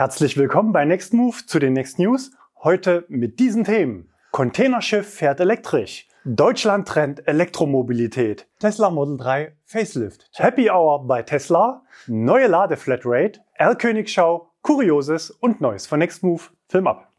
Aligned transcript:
Herzlich 0.00 0.38
willkommen 0.38 0.72
bei 0.72 0.86
Next 0.86 1.12
Move 1.12 1.36
zu 1.44 1.58
den 1.58 1.74
Next 1.74 1.98
News. 1.98 2.30
Heute 2.62 3.04
mit 3.10 3.38
diesen 3.38 3.64
Themen. 3.64 4.10
Containerschiff 4.30 5.06
fährt 5.06 5.40
elektrisch. 5.40 6.08
Deutschland 6.24 6.88
trennt 6.88 7.28
Elektromobilität. 7.28 8.48
Tesla 8.60 8.88
Model 8.88 9.18
3 9.18 9.54
Facelift. 9.66 10.30
Happy 10.36 10.70
Hour 10.70 11.06
bei 11.06 11.22
Tesla. 11.22 11.82
Neue 12.06 12.46
Ladeflatrate. 12.46 13.40
Erlkönigschau. 13.52 14.50
Kurioses 14.62 15.30
und 15.32 15.60
Neues 15.60 15.86
von 15.86 15.98
Next 15.98 16.22
Move. 16.22 16.44
Film 16.66 16.86
ab. 16.86 17.12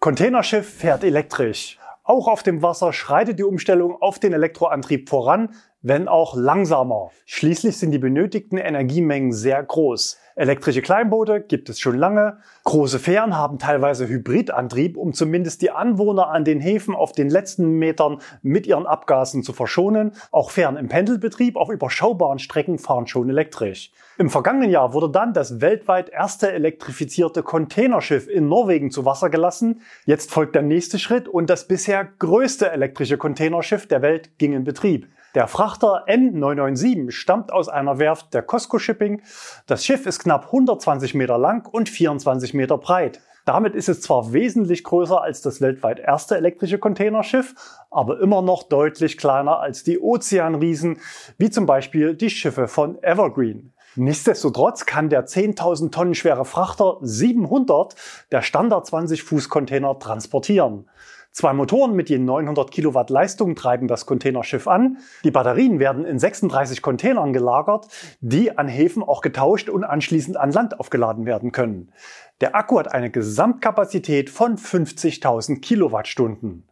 Containerschiff 0.00 0.66
fährt 0.66 1.04
elektrisch. 1.04 1.78
Auch 2.04 2.28
auf 2.28 2.42
dem 2.42 2.60
Wasser 2.60 2.92
schreitet 2.92 3.38
die 3.38 3.44
Umstellung 3.44 4.00
auf 4.00 4.18
den 4.18 4.34
Elektroantrieb 4.34 5.08
voran, 5.08 5.54
wenn 5.84 6.08
auch 6.08 6.34
langsamer. 6.34 7.10
Schließlich 7.26 7.76
sind 7.76 7.92
die 7.92 7.98
benötigten 7.98 8.56
Energiemengen 8.56 9.32
sehr 9.32 9.62
groß. 9.62 10.18
Elektrische 10.34 10.82
Kleinboote 10.82 11.42
gibt 11.42 11.68
es 11.68 11.78
schon 11.78 11.96
lange. 11.96 12.38
Große 12.64 12.98
Fähren 12.98 13.36
haben 13.36 13.58
teilweise 13.58 14.08
Hybridantrieb, 14.08 14.96
um 14.96 15.12
zumindest 15.12 15.62
die 15.62 15.70
Anwohner 15.70 16.28
an 16.28 16.44
den 16.44 16.58
Häfen 16.58 16.94
auf 16.94 17.12
den 17.12 17.28
letzten 17.28 17.78
Metern 17.78 18.18
mit 18.42 18.66
ihren 18.66 18.86
Abgasen 18.86 19.42
zu 19.42 19.52
verschonen. 19.52 20.12
Auch 20.32 20.50
Fähren 20.50 20.76
im 20.76 20.88
Pendelbetrieb 20.88 21.56
auf 21.56 21.68
überschaubaren 21.68 22.38
Strecken 22.38 22.78
fahren 22.78 23.06
schon 23.06 23.28
elektrisch. 23.28 23.92
Im 24.16 24.30
vergangenen 24.30 24.70
Jahr 24.70 24.94
wurde 24.94 25.10
dann 25.10 25.34
das 25.34 25.60
weltweit 25.60 26.08
erste 26.08 26.50
elektrifizierte 26.50 27.42
Containerschiff 27.42 28.26
in 28.26 28.48
Norwegen 28.48 28.90
zu 28.90 29.04
Wasser 29.04 29.28
gelassen. 29.28 29.82
Jetzt 30.06 30.32
folgt 30.32 30.54
der 30.54 30.62
nächste 30.62 30.98
Schritt 30.98 31.28
und 31.28 31.50
das 31.50 31.68
bisher 31.68 32.08
größte 32.18 32.72
elektrische 32.72 33.18
Containerschiff 33.18 33.86
der 33.86 34.00
Welt 34.00 34.38
ging 34.38 34.54
in 34.54 34.64
Betrieb. 34.64 35.08
Der 35.34 35.48
Frachter 35.48 36.04
N997 36.06 37.10
stammt 37.10 37.52
aus 37.52 37.68
einer 37.68 37.98
Werft 37.98 38.34
der 38.34 38.42
Costco 38.42 38.78
Shipping. 38.78 39.20
Das 39.66 39.84
Schiff 39.84 40.06
ist 40.06 40.20
knapp 40.20 40.46
120 40.46 41.14
Meter 41.14 41.38
lang 41.38 41.66
und 41.66 41.88
24 41.88 42.54
Meter 42.54 42.78
breit. 42.78 43.20
Damit 43.44 43.74
ist 43.74 43.88
es 43.88 44.00
zwar 44.00 44.32
wesentlich 44.32 44.84
größer 44.84 45.20
als 45.20 45.42
das 45.42 45.60
weltweit 45.60 45.98
erste 45.98 46.36
elektrische 46.36 46.78
Containerschiff, 46.78 47.56
aber 47.90 48.20
immer 48.20 48.42
noch 48.42 48.62
deutlich 48.62 49.18
kleiner 49.18 49.58
als 49.58 49.82
die 49.82 49.98
Ozeanriesen, 49.98 51.00
wie 51.36 51.50
zum 51.50 51.66
Beispiel 51.66 52.14
die 52.14 52.30
Schiffe 52.30 52.68
von 52.68 53.02
Evergreen. 53.02 53.74
Nichtsdestotrotz 53.96 54.86
kann 54.86 55.08
der 55.08 55.26
10.000 55.26 55.90
Tonnen 55.90 56.14
schwere 56.14 56.44
Frachter 56.44 56.98
700 57.00 57.96
der 58.30 58.42
Standard 58.42 58.86
20 58.86 59.24
Fuß 59.24 59.48
Container 59.48 59.98
transportieren. 59.98 60.88
Zwei 61.36 61.52
Motoren 61.52 61.96
mit 61.96 62.10
je 62.10 62.18
900 62.18 62.70
Kilowatt 62.70 63.10
Leistung 63.10 63.56
treiben 63.56 63.88
das 63.88 64.06
Containerschiff 64.06 64.68
an. 64.68 64.98
Die 65.24 65.32
Batterien 65.32 65.80
werden 65.80 66.04
in 66.04 66.20
36 66.20 66.80
Containern 66.80 67.32
gelagert, 67.32 67.88
die 68.20 68.56
an 68.56 68.68
Häfen 68.68 69.02
auch 69.02 69.20
getauscht 69.20 69.68
und 69.68 69.82
anschließend 69.82 70.36
an 70.36 70.52
Land 70.52 70.78
aufgeladen 70.78 71.26
werden 71.26 71.50
können. 71.50 71.92
Der 72.40 72.54
Akku 72.54 72.78
hat 72.78 72.94
eine 72.94 73.10
Gesamtkapazität 73.10 74.30
von 74.30 74.56
50.000 74.56 75.60
Kilowattstunden. 75.60 76.68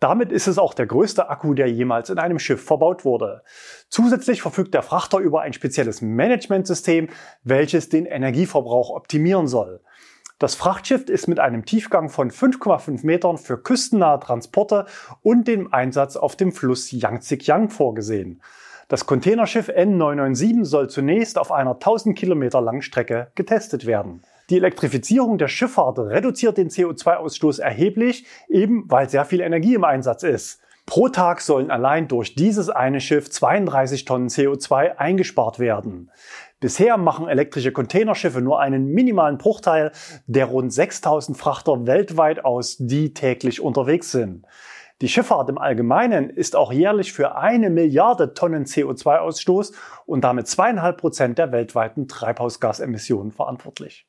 Damit 0.00 0.32
ist 0.32 0.48
es 0.48 0.58
auch 0.58 0.74
der 0.74 0.86
größte 0.86 1.30
Akku, 1.30 1.54
der 1.54 1.70
jemals 1.70 2.10
in 2.10 2.18
einem 2.18 2.40
Schiff 2.40 2.64
verbaut 2.64 3.04
wurde. 3.04 3.42
Zusätzlich 3.88 4.42
verfügt 4.42 4.74
der 4.74 4.82
Frachter 4.82 5.18
über 5.18 5.42
ein 5.42 5.52
spezielles 5.52 6.02
Managementsystem, 6.02 7.08
welches 7.44 7.88
den 7.88 8.06
Energieverbrauch 8.06 8.90
optimieren 8.90 9.46
soll. 9.46 9.80
Das 10.42 10.56
Frachtschiff 10.56 11.08
ist 11.08 11.28
mit 11.28 11.38
einem 11.38 11.64
Tiefgang 11.64 12.08
von 12.08 12.32
5,5 12.32 13.06
Metern 13.06 13.38
für 13.38 13.62
küstennahe 13.62 14.18
Transporte 14.18 14.86
und 15.22 15.46
dem 15.46 15.72
Einsatz 15.72 16.16
auf 16.16 16.34
dem 16.34 16.50
Fluss 16.50 16.90
Yangtze-Kiang 16.90 17.70
vorgesehen. 17.70 18.42
Das 18.88 19.06
Containerschiff 19.06 19.68
N997 19.68 20.64
soll 20.64 20.90
zunächst 20.90 21.38
auf 21.38 21.52
einer 21.52 21.74
1000 21.74 22.18
Kilometer 22.18 22.60
langen 22.60 22.82
Strecke 22.82 23.30
getestet 23.36 23.86
werden. 23.86 24.24
Die 24.50 24.56
Elektrifizierung 24.56 25.38
der 25.38 25.46
Schifffahrt 25.46 26.00
reduziert 26.00 26.58
den 26.58 26.70
CO2-Ausstoß 26.70 27.60
erheblich, 27.60 28.26
eben 28.48 28.90
weil 28.90 29.08
sehr 29.08 29.24
viel 29.24 29.42
Energie 29.42 29.76
im 29.76 29.84
Einsatz 29.84 30.24
ist. 30.24 30.58
Pro 30.86 31.08
Tag 31.08 31.40
sollen 31.40 31.70
allein 31.70 32.08
durch 32.08 32.34
dieses 32.34 32.68
eine 32.68 33.00
Schiff 33.00 33.30
32 33.30 34.04
Tonnen 34.04 34.26
CO2 34.26 34.96
eingespart 34.96 35.60
werden. 35.60 36.10
Bisher 36.62 36.96
machen 36.96 37.26
elektrische 37.26 37.72
Containerschiffe 37.72 38.40
nur 38.40 38.60
einen 38.60 38.86
minimalen 38.86 39.36
Bruchteil 39.36 39.90
der 40.28 40.44
rund 40.46 40.72
6000 40.72 41.36
Frachter 41.36 41.88
weltweit 41.88 42.44
aus, 42.44 42.76
die 42.78 43.12
täglich 43.12 43.60
unterwegs 43.60 44.12
sind. 44.12 44.46
Die 45.00 45.08
Schifffahrt 45.08 45.48
im 45.48 45.58
Allgemeinen 45.58 46.30
ist 46.30 46.54
auch 46.54 46.72
jährlich 46.72 47.12
für 47.12 47.34
eine 47.34 47.68
Milliarde 47.68 48.32
Tonnen 48.34 48.64
CO2-Ausstoß 48.64 49.74
und 50.06 50.22
damit 50.22 50.46
zweieinhalb 50.46 50.98
Prozent 50.98 51.38
der 51.38 51.50
weltweiten 51.50 52.06
Treibhausgasemissionen 52.06 53.32
verantwortlich. 53.32 54.06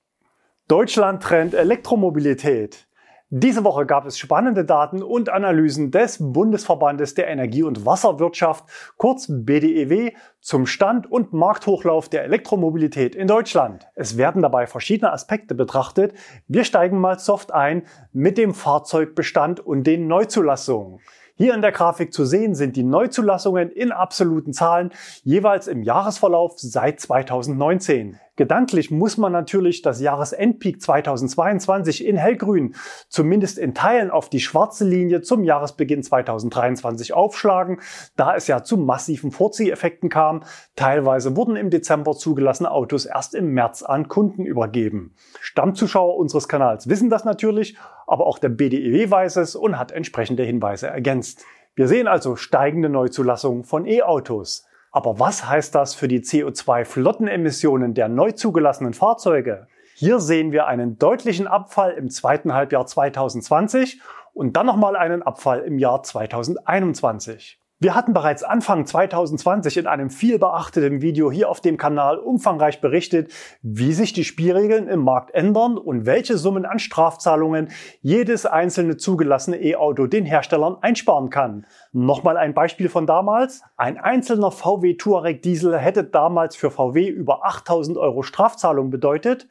Deutschland 0.68 1.24
trennt 1.24 1.56
Elektromobilität. 1.56 2.88
Diese 3.36 3.64
Woche 3.64 3.88
gab 3.88 4.06
es 4.06 4.20
spannende 4.20 4.64
Daten 4.64 5.02
und 5.02 5.30
Analysen 5.30 5.90
des 5.90 6.20
Bundesverbandes 6.20 7.16
der 7.16 7.30
Energie- 7.30 7.64
und 7.64 7.84
Wasserwirtschaft, 7.84 8.66
kurz 8.98 9.26
BDEW, 9.28 10.12
zum 10.40 10.68
Stand 10.68 11.12
und 11.12 11.34
Markthochlauf 11.34 12.10
der 12.10 12.26
Elektromobilität 12.26 13.16
in 13.16 13.28
Deutschland. 13.28 13.88
Es 13.96 14.18
werden 14.18 14.44
dabei 14.44 14.68
verschiedene 14.68 15.12
Aspekte 15.12 15.56
betrachtet. 15.56 16.14
Wir 16.48 16.64
steigen 16.64 17.00
mal 17.00 17.18
soft 17.18 17.52
ein 17.52 17.88
mit 18.12 18.38
dem 18.38 18.54
Fahrzeugbestand 18.54 19.60
und 19.60 19.88
den 19.88 20.06
Neuzulassungen. 20.06 21.00
Hier 21.36 21.56
in 21.56 21.64
der 21.64 21.72
Grafik 21.72 22.14
zu 22.14 22.26
sehen 22.26 22.54
sind 22.54 22.76
die 22.76 22.84
Neuzulassungen 22.84 23.72
in 23.72 23.92
absoluten 23.92 24.54
Zahlen 24.54 24.92
jeweils 25.24 25.66
im 25.66 25.82
Jahresverlauf 25.82 26.54
seit 26.58 27.00
2019. 27.00 28.20
Gedanklich 28.36 28.90
muss 28.90 29.18
man 29.18 29.32
natürlich 29.32 29.84
das 29.84 30.02
Jahresendpeak 30.02 30.82
2022 30.82 32.04
in 32.06 32.18
hellgrün 32.18 32.74
zumindest 33.08 33.60
in 33.60 33.76
Teilen 33.76 34.10
auf 34.10 34.28
die 34.28 34.40
schwarze 34.40 34.86
Linie 34.86 35.22
zum 35.22 35.44
Jahresbeginn 35.44 36.02
2023 36.02 37.14
aufschlagen, 37.14 37.80
da 38.16 38.36
es 38.36 38.48
ja 38.48 38.64
zu 38.64 38.78
massiven 38.78 39.32
Vorzieheffekten 39.32 40.10
kam. 40.10 40.44
Teilweise 40.76 41.36
wurden 41.36 41.56
im 41.56 41.70
Dezember 41.70 42.14
zugelassene 42.14 42.72
Autos 42.72 43.06
erst 43.06 43.36
im 43.36 43.54
März 43.54 43.84
an 43.84 44.08
Kunden 44.08 44.48
übergeben. 44.48 45.14
Stammzuschauer 45.40 46.18
unseres 46.18 46.48
Kanals 46.48 46.90
wissen 46.90 47.12
das 47.12 47.26
natürlich, 47.26 47.78
aber 48.08 48.26
auch 48.26 48.40
der 48.40 48.50
BDEW 48.50 49.12
weiß 49.12 49.36
es 49.36 49.56
und 49.56 49.78
hat 49.78 49.92
entsprechende 49.92 50.44
Hinweise 50.44 50.88
ergänzt. 50.88 51.46
Wir 51.76 51.88
sehen 51.88 52.08
also 52.08 52.36
steigende 52.36 52.90
Neuzulassungen 52.90 53.64
von 53.64 53.86
E-Autos. 53.86 54.66
Aber 54.94 55.20
was 55.20 55.50
heißt 55.50 55.74
das 55.74 55.96
für 55.96 56.08
die 56.08 56.22
CO2-Flottenemissionen 56.22 57.96
der 57.96 58.10
neu 58.10 58.32
zugelassenen 58.32 58.94
Fahrzeuge? 58.94 59.68
Hier 59.96 60.20
sehen 60.20 60.52
wir 60.52 60.68
einen 60.68 61.00
deutlichen 61.00 61.48
Abfall 61.48 61.94
im 61.94 62.12
zweiten 62.12 62.54
Halbjahr 62.54 62.86
2020 62.86 64.00
und 64.34 64.56
dann 64.56 64.68
nochmal 64.68 64.96
einen 64.96 65.24
Abfall 65.24 65.62
im 65.62 65.80
Jahr 65.80 66.04
2021. 66.04 67.60
Wir 67.84 67.96
hatten 67.96 68.14
bereits 68.14 68.44
Anfang 68.44 68.86
2020 68.86 69.76
in 69.76 69.88
einem 69.88 70.10
viel 70.10 70.40
beachteten 70.40 71.02
Video 71.02 71.30
hier 71.30 71.50
auf 71.50 71.60
dem 71.60 71.76
Kanal 71.76 72.18
umfangreich 72.18 72.80
berichtet, 72.80 73.30
wie 73.62 73.92
sich 73.92 74.14
die 74.14 74.24
Spielregeln 74.24 74.88
im 74.88 75.02
Markt 75.02 75.36
ändern 75.36 75.78
und 75.78 76.06
welche 76.06 76.38
Summen 76.38 76.66
an 76.66 76.80
Strafzahlungen 76.80 77.72
jedes 78.02 78.46
einzelne 78.46 78.96
zugelassene 78.96 79.62
E-Auto 79.62 80.08
den 80.08 80.26
Herstellern 80.26 80.78
einsparen 80.80 81.30
kann. 81.30 81.66
Nochmal 81.92 82.38
ein 82.38 82.54
Beispiel 82.54 82.88
von 82.88 83.06
damals. 83.06 83.64
Ein 83.76 83.98
einzelner 83.98 84.52
VW 84.52 84.94
Touareg 84.94 85.42
Diesel 85.42 85.78
hätte 85.78 86.06
damals 86.06 86.56
für 86.56 86.72
VW 86.72 87.10
über 87.10 87.44
8000 87.44 87.98
Euro 87.98 88.24
Strafzahlung 88.24 88.92
bedeutet 88.92 89.50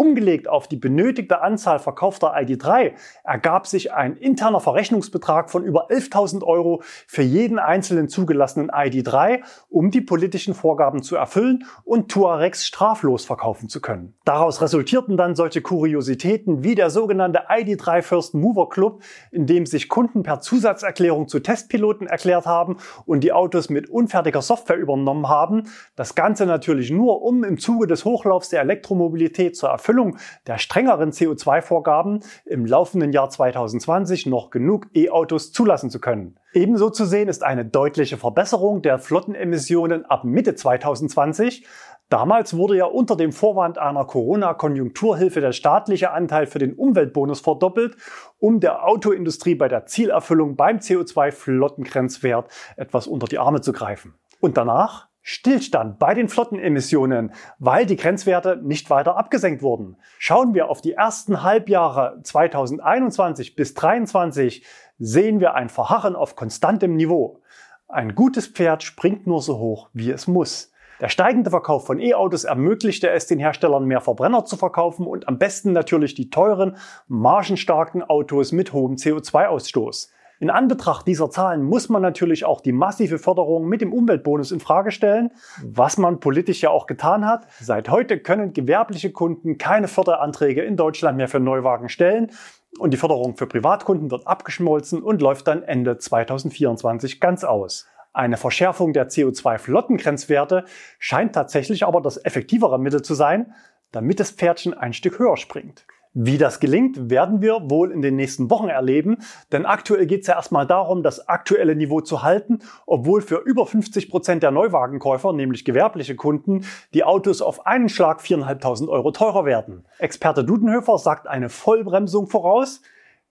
Umgelegt 0.00 0.48
auf 0.48 0.66
die 0.66 0.78
benötigte 0.78 1.42
Anzahl 1.42 1.78
verkaufter 1.78 2.34
ID3 2.34 2.92
ergab 3.22 3.66
sich 3.66 3.92
ein 3.92 4.16
interner 4.16 4.60
Verrechnungsbetrag 4.60 5.50
von 5.50 5.62
über 5.62 5.90
11.000 5.90 6.42
Euro 6.42 6.80
für 7.06 7.20
jeden 7.20 7.58
einzelnen 7.58 8.08
zugelassenen 8.08 8.70
ID3, 8.70 9.42
um 9.68 9.90
die 9.90 10.00
politischen 10.00 10.54
Vorgaben 10.54 11.02
zu 11.02 11.16
erfüllen 11.16 11.66
und 11.84 12.10
Tuaregs 12.10 12.66
straflos 12.66 13.26
verkaufen 13.26 13.68
zu 13.68 13.82
können. 13.82 14.14
Daraus 14.24 14.62
resultierten 14.62 15.18
dann 15.18 15.34
solche 15.34 15.60
Kuriositäten 15.60 16.64
wie 16.64 16.74
der 16.74 16.88
sogenannte 16.88 17.50
ID3 17.50 18.00
First 18.00 18.32
Mover 18.32 18.70
Club, 18.70 19.02
in 19.30 19.46
dem 19.46 19.66
sich 19.66 19.90
Kunden 19.90 20.22
per 20.22 20.40
Zusatzerklärung 20.40 21.28
zu 21.28 21.40
Testpiloten 21.40 22.06
erklärt 22.06 22.46
haben 22.46 22.78
und 23.04 23.20
die 23.22 23.34
Autos 23.34 23.68
mit 23.68 23.90
unfertiger 23.90 24.40
Software 24.40 24.78
übernommen 24.78 25.28
haben. 25.28 25.64
Das 25.94 26.14
Ganze 26.14 26.46
natürlich 26.46 26.90
nur, 26.90 27.20
um 27.20 27.44
im 27.44 27.58
Zuge 27.58 27.86
des 27.86 28.06
Hochlaufs 28.06 28.48
der 28.48 28.62
Elektromobilität 28.62 29.56
zur 29.56 29.68
Erfüllung 29.90 30.18
der 30.46 30.58
strengeren 30.58 31.10
CO2-Vorgaben 31.10 32.20
im 32.44 32.64
laufenden 32.64 33.12
Jahr 33.12 33.28
2020 33.28 34.26
noch 34.26 34.50
genug 34.50 34.86
E-Autos 34.94 35.50
zulassen 35.50 35.90
zu 35.90 35.98
können. 35.98 36.38
Ebenso 36.52 36.90
zu 36.90 37.04
sehen 37.04 37.28
ist 37.28 37.42
eine 37.42 37.64
deutliche 37.64 38.16
Verbesserung 38.16 38.82
der 38.82 39.00
Flottenemissionen 39.00 40.04
ab 40.04 40.22
Mitte 40.22 40.54
2020. 40.54 41.66
Damals 42.08 42.56
wurde 42.56 42.76
ja 42.76 42.84
unter 42.84 43.16
dem 43.16 43.32
Vorwand 43.32 43.78
einer 43.78 44.04
Corona-Konjunkturhilfe 44.04 45.40
der 45.40 45.50
staatliche 45.50 46.12
Anteil 46.12 46.46
für 46.46 46.60
den 46.60 46.74
Umweltbonus 46.74 47.40
verdoppelt, 47.40 47.96
um 48.38 48.60
der 48.60 48.86
Autoindustrie 48.86 49.56
bei 49.56 49.66
der 49.66 49.86
Zielerfüllung 49.86 50.54
beim 50.54 50.76
CO2-Flottengrenzwert 50.78 52.48
etwas 52.76 53.08
unter 53.08 53.26
die 53.26 53.38
Arme 53.38 53.60
zu 53.60 53.72
greifen. 53.72 54.14
Und 54.38 54.56
danach 54.56 55.09
Stillstand 55.32 56.00
bei 56.00 56.12
den 56.12 56.28
Flottenemissionen, 56.28 57.32
weil 57.60 57.86
die 57.86 57.94
Grenzwerte 57.94 58.58
nicht 58.64 58.90
weiter 58.90 59.16
abgesenkt 59.16 59.62
wurden. 59.62 59.96
Schauen 60.18 60.54
wir 60.54 60.68
auf 60.68 60.80
die 60.80 60.94
ersten 60.94 61.44
Halbjahre 61.44 62.18
2021 62.24 63.54
bis 63.54 63.74
2023, 63.74 64.66
sehen 64.98 65.38
wir 65.38 65.54
ein 65.54 65.68
Verharren 65.68 66.16
auf 66.16 66.34
konstantem 66.34 66.96
Niveau. 66.96 67.42
Ein 67.86 68.16
gutes 68.16 68.48
Pferd 68.48 68.82
springt 68.82 69.28
nur 69.28 69.40
so 69.40 69.58
hoch, 69.58 69.88
wie 69.92 70.10
es 70.10 70.26
muss. 70.26 70.72
Der 71.00 71.08
steigende 71.08 71.50
Verkauf 71.50 71.86
von 71.86 72.00
E-Autos 72.00 72.42
ermöglichte 72.42 73.08
es 73.08 73.28
den 73.28 73.38
Herstellern 73.38 73.84
mehr 73.84 74.00
Verbrenner 74.00 74.44
zu 74.46 74.56
verkaufen 74.56 75.06
und 75.06 75.28
am 75.28 75.38
besten 75.38 75.72
natürlich 75.72 76.14
die 76.14 76.30
teuren, 76.30 76.76
margenstarken 77.06 78.02
Autos 78.02 78.50
mit 78.50 78.72
hohem 78.72 78.96
CO2-Ausstoß. 78.96 80.08
In 80.40 80.48
Anbetracht 80.48 81.06
dieser 81.06 81.28
Zahlen 81.28 81.62
muss 81.62 81.90
man 81.90 82.00
natürlich 82.00 82.46
auch 82.46 82.62
die 82.62 82.72
massive 82.72 83.18
Förderung 83.18 83.68
mit 83.68 83.82
dem 83.82 83.92
Umweltbonus 83.92 84.52
in 84.52 84.60
Frage 84.60 84.90
stellen, 84.90 85.32
was 85.62 85.98
man 85.98 86.18
politisch 86.18 86.62
ja 86.62 86.70
auch 86.70 86.86
getan 86.86 87.26
hat. 87.26 87.46
Seit 87.60 87.90
heute 87.90 88.18
können 88.18 88.54
gewerbliche 88.54 89.12
Kunden 89.12 89.58
keine 89.58 89.86
Förderanträge 89.86 90.62
in 90.62 90.78
Deutschland 90.78 91.18
mehr 91.18 91.28
für 91.28 91.40
Neuwagen 91.40 91.90
stellen 91.90 92.30
und 92.78 92.94
die 92.94 92.96
Förderung 92.96 93.36
für 93.36 93.46
Privatkunden 93.46 94.10
wird 94.10 94.26
abgeschmolzen 94.26 95.02
und 95.02 95.20
läuft 95.20 95.46
dann 95.46 95.62
Ende 95.62 95.98
2024 95.98 97.20
ganz 97.20 97.44
aus. 97.44 97.86
Eine 98.14 98.38
Verschärfung 98.38 98.94
der 98.94 99.10
CO2-Flottengrenzwerte 99.10 100.64
scheint 100.98 101.34
tatsächlich 101.34 101.84
aber 101.84 102.00
das 102.00 102.16
effektivere 102.24 102.78
Mittel 102.78 103.02
zu 103.02 103.12
sein, 103.12 103.52
damit 103.92 104.18
das 104.20 104.30
Pferdchen 104.30 104.72
ein 104.72 104.94
Stück 104.94 105.18
höher 105.18 105.36
springt. 105.36 105.84
Wie 106.12 106.38
das 106.38 106.58
gelingt, 106.58 107.08
werden 107.08 107.40
wir 107.40 107.70
wohl 107.70 107.92
in 107.92 108.02
den 108.02 108.16
nächsten 108.16 108.50
Wochen 108.50 108.68
erleben, 108.68 109.18
denn 109.52 109.64
aktuell 109.64 110.06
geht 110.06 110.22
es 110.22 110.26
ja 110.26 110.34
erstmal 110.34 110.66
darum, 110.66 111.04
das 111.04 111.28
aktuelle 111.28 111.76
Niveau 111.76 112.00
zu 112.00 112.24
halten, 112.24 112.58
obwohl 112.84 113.22
für 113.22 113.36
über 113.36 113.64
50 113.64 114.10
Prozent 114.10 114.42
der 114.42 114.50
Neuwagenkäufer, 114.50 115.32
nämlich 115.32 115.64
gewerbliche 115.64 116.16
Kunden, 116.16 116.64
die 116.94 117.04
Autos 117.04 117.42
auf 117.42 117.64
einen 117.64 117.88
Schlag 117.88 118.20
4.500 118.22 118.88
Euro 118.88 119.12
teurer 119.12 119.44
werden. 119.44 119.86
Experte 119.98 120.42
Dudenhöfer 120.42 120.98
sagt 120.98 121.28
eine 121.28 121.48
Vollbremsung 121.48 122.26
voraus. 122.26 122.82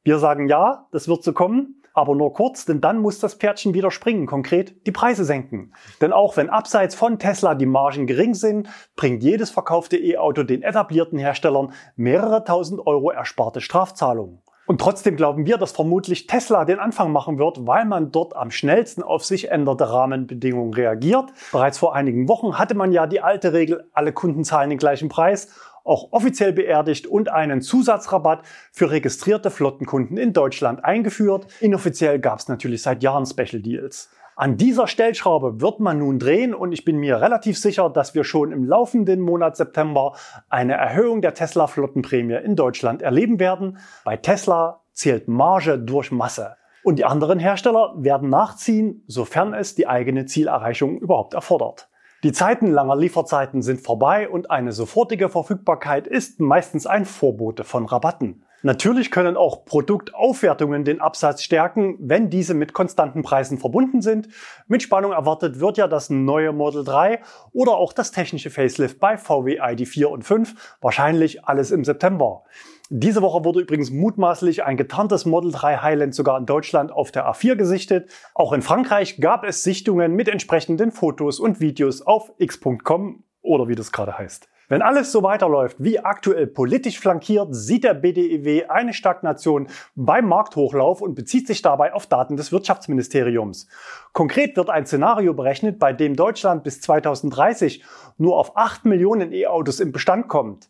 Wir 0.03 0.17
sagen 0.17 0.47
ja, 0.47 0.87
das 0.93 1.09
wird 1.09 1.21
so 1.21 1.33
kommen 1.33 1.78
aber 2.00 2.16
nur 2.16 2.34
kurz, 2.34 2.66
denn 2.66 2.81
dann 2.81 3.00
muss 3.00 3.19
das 3.19 3.36
Pferdchen 3.36 3.74
wieder 3.74 3.92
springen, 3.92 4.25
konkret 4.25 4.88
die 4.88 4.92
Preise 4.92 5.25
senken. 5.25 5.74
Denn 6.01 6.13
auch 6.13 6.38
wenn 6.38 6.50
abseits 6.50 6.96
von 6.96 7.19
Tesla 7.19 7.56
die 7.56 7.66
Margen 7.66 8.07
gering 8.07 8.34
sind, 8.34 8.68
bringt 8.96 9.24
jedes 9.24 9.50
verkaufte 9.50 9.98
E-Auto 9.98 10.44
den 10.44 10.63
etablierten 10.63 11.19
Herstellern 11.19 11.74
mehrere 11.96 12.44
tausend 12.44 12.86
Euro 12.86 13.12
ersparte 13.12 13.62
Strafzahlungen. 13.62 14.42
Und 14.69 14.80
trotzdem 14.80 15.16
glauben 15.16 15.48
wir, 15.48 15.57
dass 15.57 15.72
vermutlich 15.72 16.28
Tesla 16.28 16.63
den 16.63 16.78
Anfang 16.78 17.12
machen 17.12 17.40
wird, 17.40 17.66
weil 17.66 17.86
man 17.86 18.12
dort 18.12 18.36
am 18.36 18.51
schnellsten 18.51 19.01
auf 19.01 19.25
sich 19.25 19.50
änderte 19.50 19.90
Rahmenbedingungen 19.90 20.75
reagiert. 20.75 21.34
Bereits 21.51 21.80
vor 21.80 21.96
einigen 21.96 22.30
Wochen 22.30 22.60
hatte 22.60 22.75
man 22.75 22.92
ja 22.92 23.07
die 23.07 23.19
alte 23.19 23.51
Regel, 23.51 23.90
alle 23.94 24.13
Kunden 24.13 24.44
zahlen 24.44 24.69
den 24.69 24.78
gleichen 24.78 25.10
Preis 25.10 25.50
auch 25.83 26.11
offiziell 26.11 26.53
beerdigt 26.53 27.07
und 27.07 27.29
einen 27.29 27.61
Zusatzrabatt 27.61 28.43
für 28.71 28.91
registrierte 28.91 29.51
Flottenkunden 29.51 30.17
in 30.17 30.33
Deutschland 30.33 30.83
eingeführt. 30.83 31.47
Inoffiziell 31.59 32.19
gab 32.19 32.39
es 32.39 32.47
natürlich 32.47 32.81
seit 32.81 33.03
Jahren 33.03 33.25
Special 33.25 33.61
Deals. 33.61 34.09
An 34.39 34.55
dieser 34.55 34.87
Stellschraube 34.87 35.59
wird 35.59 35.81
man 35.81 35.99
nun 35.99 36.17
drehen 36.17 36.53
und 36.53 36.71
ich 36.71 36.85
bin 36.85 36.97
mir 36.97 37.19
relativ 37.19 37.57
sicher, 37.57 37.89
dass 37.89 38.15
wir 38.15 38.23
schon 38.23 38.53
im 38.53 38.63
laufenden 38.63 39.19
Monat 39.19 39.57
September 39.57 40.13
eine 40.47 40.75
Erhöhung 40.75 41.21
der 41.21 41.33
Tesla 41.33 41.67
Flottenprämie 41.67 42.37
in 42.41 42.55
Deutschland 42.55 43.01
erleben 43.01 43.37
werden. 43.37 43.79
Bei 44.05 44.15
Tesla 44.15 44.79
zählt 44.93 45.27
Marge 45.27 45.77
durch 45.77 46.13
Masse. 46.13 46.55
Und 46.83 46.99
die 46.99 47.03
anderen 47.03 47.39
Hersteller 47.39 47.93
werden 47.97 48.29
nachziehen, 48.29 49.03
sofern 49.07 49.53
es 49.53 49.75
die 49.75 49.87
eigene 49.87 50.25
Zielerreichung 50.25 50.99
überhaupt 50.99 51.33
erfordert. 51.33 51.88
Die 52.21 52.33
Zeiten 52.33 52.68
langer 52.68 52.98
Lieferzeiten 52.98 53.62
sind 53.62 53.80
vorbei 53.80 54.27
und 54.27 54.51
eine 54.51 54.74
sofortige 54.74 55.30
Verfügbarkeit 55.30 56.06
ist 56.06 56.42
meistens 56.42 56.86
ein 56.86 57.06
Vorbote 57.06 57.63
von 57.63 57.86
Rabatten. 57.86 58.44
Natürlich 58.62 59.10
können 59.10 59.38
auch 59.38 59.63
Produktaufwertungen 59.63 60.83
den 60.83 61.00
Absatz 61.00 61.44
stärken, 61.44 61.95
wenn 62.01 62.30
diese 62.30 62.54
mit 62.56 62.74
konstanten 62.74 63.21
Preisen 63.21 63.57
verbunden 63.57 64.01
sind. 64.01 64.27
Mit 64.68 64.83
Spannung 64.83 65.13
erwartet 65.13 65.62
wird 65.62 65.77
ja 65.77 65.88
das 65.88 66.10
neue 66.10 66.51
Model 66.51 66.83
3 66.83 67.21
oder 67.54 67.77
auch 67.77 67.94
das 67.94 68.12
technische 68.12 68.50
Facelift 68.50 69.00
bei 69.00 69.18
VW 69.18 69.62
ID4 69.62 70.07
und 70.07 70.24
5, 70.24 70.77
wahrscheinlich 70.81 71.45
alles 71.45 71.72
im 71.72 71.86
September. 71.86 72.44
Diese 72.91 73.21
Woche 73.21 73.45
wurde 73.45 73.59
übrigens 73.59 73.91
mutmaßlich 73.91 74.63
ein 74.63 74.75
getarntes 74.75 75.27
Model 75.27 75.51
3 75.51 75.77
Highland 75.77 76.15
sogar 76.15 76.39
in 76.39 76.47
Deutschland 76.47 76.91
auf 76.91 77.12
der 77.12 77.27
A4 77.27 77.56
gesichtet. 77.56 78.09
Auch 78.33 78.51
in 78.51 78.63
Frankreich 78.63 79.21
gab 79.21 79.44
es 79.44 79.63
Sichtungen 79.63 80.15
mit 80.15 80.27
entsprechenden 80.27 80.91
Fotos 80.91 81.39
und 81.39 81.59
Videos 81.59 82.01
auf 82.01 82.31
x.com 82.39 83.24
oder 83.44 83.68
wie 83.68 83.75
das 83.75 83.91
gerade 83.91 84.18
heißt. 84.18 84.50
Wenn 84.69 84.81
alles 84.83 85.12
so 85.12 85.24
weiterläuft 85.24 85.77
wie 85.80 86.00
aktuell 86.00 86.45
politisch 86.45 87.00
flankiert, 87.00 87.50
sieht 87.51 87.83
der 87.83 87.95
BDEW 87.95 88.68
eine 88.69 88.94
Stagnation 88.94 89.68
beim 89.95 90.27
Markthochlauf 90.27 91.01
und 91.01 91.15
bezieht 91.15 91.47
sich 91.47 91.63
dabei 91.63 91.94
auf 91.94 92.06
Daten 92.06 92.38
des 92.38 92.51
Wirtschaftsministeriums. 92.51 93.68
Konkret 94.13 94.57
wird 94.57 94.69
ein 94.69 94.86
Szenario 94.86 95.33
berechnet, 95.33 95.80
bei 95.80 95.91
dem 95.94 96.15
Deutschland 96.15 96.63
bis 96.63 96.81
2030 96.81 97.83
nur 98.18 98.38
auf 98.38 98.57
8 98.57 98.86
Millionen 98.86 99.31
E-Autos 99.31 99.80
im 99.80 99.91
Bestand 99.91 100.27
kommt. 100.27 100.69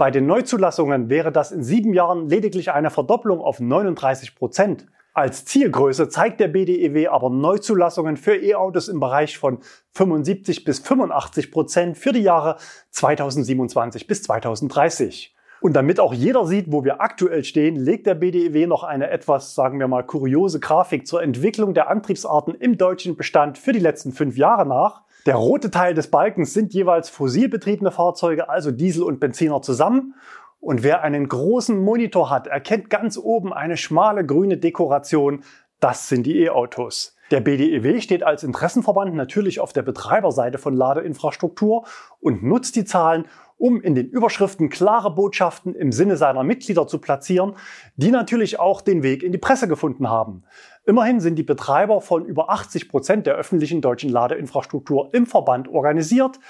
Bei 0.00 0.10
den 0.10 0.24
Neuzulassungen 0.24 1.10
wäre 1.10 1.30
das 1.30 1.52
in 1.52 1.62
sieben 1.62 1.92
Jahren 1.92 2.26
lediglich 2.26 2.72
eine 2.72 2.88
Verdopplung 2.88 3.42
auf 3.42 3.60
39 3.60 4.34
Prozent. 4.34 4.86
Als 5.12 5.44
Zielgröße 5.44 6.08
zeigt 6.08 6.40
der 6.40 6.48
BDEW 6.48 7.08
aber 7.08 7.28
Neuzulassungen 7.28 8.16
für 8.16 8.34
E-Autos 8.34 8.88
im 8.88 8.98
Bereich 8.98 9.36
von 9.36 9.58
75 9.92 10.64
bis 10.64 10.78
85 10.78 11.52
Prozent 11.52 11.98
für 11.98 12.12
die 12.12 12.22
Jahre 12.22 12.56
2027 12.92 14.06
bis 14.06 14.22
2030. 14.22 15.36
Und 15.60 15.74
damit 15.74 16.00
auch 16.00 16.14
jeder 16.14 16.46
sieht, 16.46 16.72
wo 16.72 16.82
wir 16.82 17.02
aktuell 17.02 17.44
stehen, 17.44 17.76
legt 17.76 18.06
der 18.06 18.14
BDEW 18.14 18.68
noch 18.68 18.84
eine 18.84 19.10
etwas, 19.10 19.54
sagen 19.54 19.78
wir 19.78 19.86
mal, 19.86 20.02
kuriose 20.02 20.60
Grafik 20.60 21.06
zur 21.06 21.22
Entwicklung 21.22 21.74
der 21.74 21.90
Antriebsarten 21.90 22.54
im 22.54 22.78
deutschen 22.78 23.16
Bestand 23.16 23.58
für 23.58 23.72
die 23.72 23.80
letzten 23.80 24.12
fünf 24.12 24.38
Jahre 24.38 24.64
nach. 24.64 25.02
Der 25.26 25.34
rote 25.34 25.70
Teil 25.70 25.92
des 25.92 26.10
Balkens 26.10 26.54
sind 26.54 26.72
jeweils 26.72 27.10
fossilbetriebene 27.10 27.90
Fahrzeuge, 27.90 28.48
also 28.48 28.70
Diesel 28.70 29.02
und 29.02 29.20
Benziner 29.20 29.60
zusammen. 29.60 30.14
Und 30.60 30.82
wer 30.82 31.02
einen 31.02 31.28
großen 31.28 31.78
Monitor 31.78 32.30
hat, 32.30 32.46
erkennt 32.46 32.90
ganz 32.90 33.18
oben 33.18 33.52
eine 33.52 33.76
schmale 33.76 34.24
grüne 34.24 34.56
Dekoration. 34.56 35.42
Das 35.78 36.08
sind 36.08 36.24
die 36.24 36.40
E-Autos. 36.44 37.16
Der 37.30 37.40
BDEW 37.40 38.00
steht 38.00 38.22
als 38.22 38.42
Interessenverband 38.42 39.14
natürlich 39.14 39.60
auf 39.60 39.72
der 39.72 39.82
Betreiberseite 39.82 40.58
von 40.58 40.74
Ladeinfrastruktur 40.74 41.86
und 42.20 42.42
nutzt 42.42 42.74
die 42.76 42.84
Zahlen, 42.84 43.26
um 43.56 43.80
in 43.80 43.94
den 43.94 44.08
Überschriften 44.08 44.68
klare 44.68 45.14
Botschaften 45.14 45.74
im 45.74 45.92
Sinne 45.92 46.16
seiner 46.16 46.42
Mitglieder 46.42 46.86
zu 46.86 46.98
platzieren, 46.98 47.54
die 47.94 48.10
natürlich 48.10 48.58
auch 48.58 48.80
den 48.80 49.02
Weg 49.02 49.22
in 49.22 49.32
die 49.32 49.38
Presse 49.38 49.68
gefunden 49.68 50.08
haben. 50.08 50.44
Immerhin 50.84 51.20
sind 51.20 51.36
die 51.36 51.42
Betreiber 51.42 52.00
von 52.00 52.24
über 52.24 52.50
80 52.50 52.88
Prozent 52.88 53.26
der 53.26 53.34
öffentlichen 53.34 53.80
deutschen 53.80 54.10
Ladeinfrastruktur 54.10 55.10
im 55.12 55.26
Verband 55.26 55.68
organisiert 55.68 56.40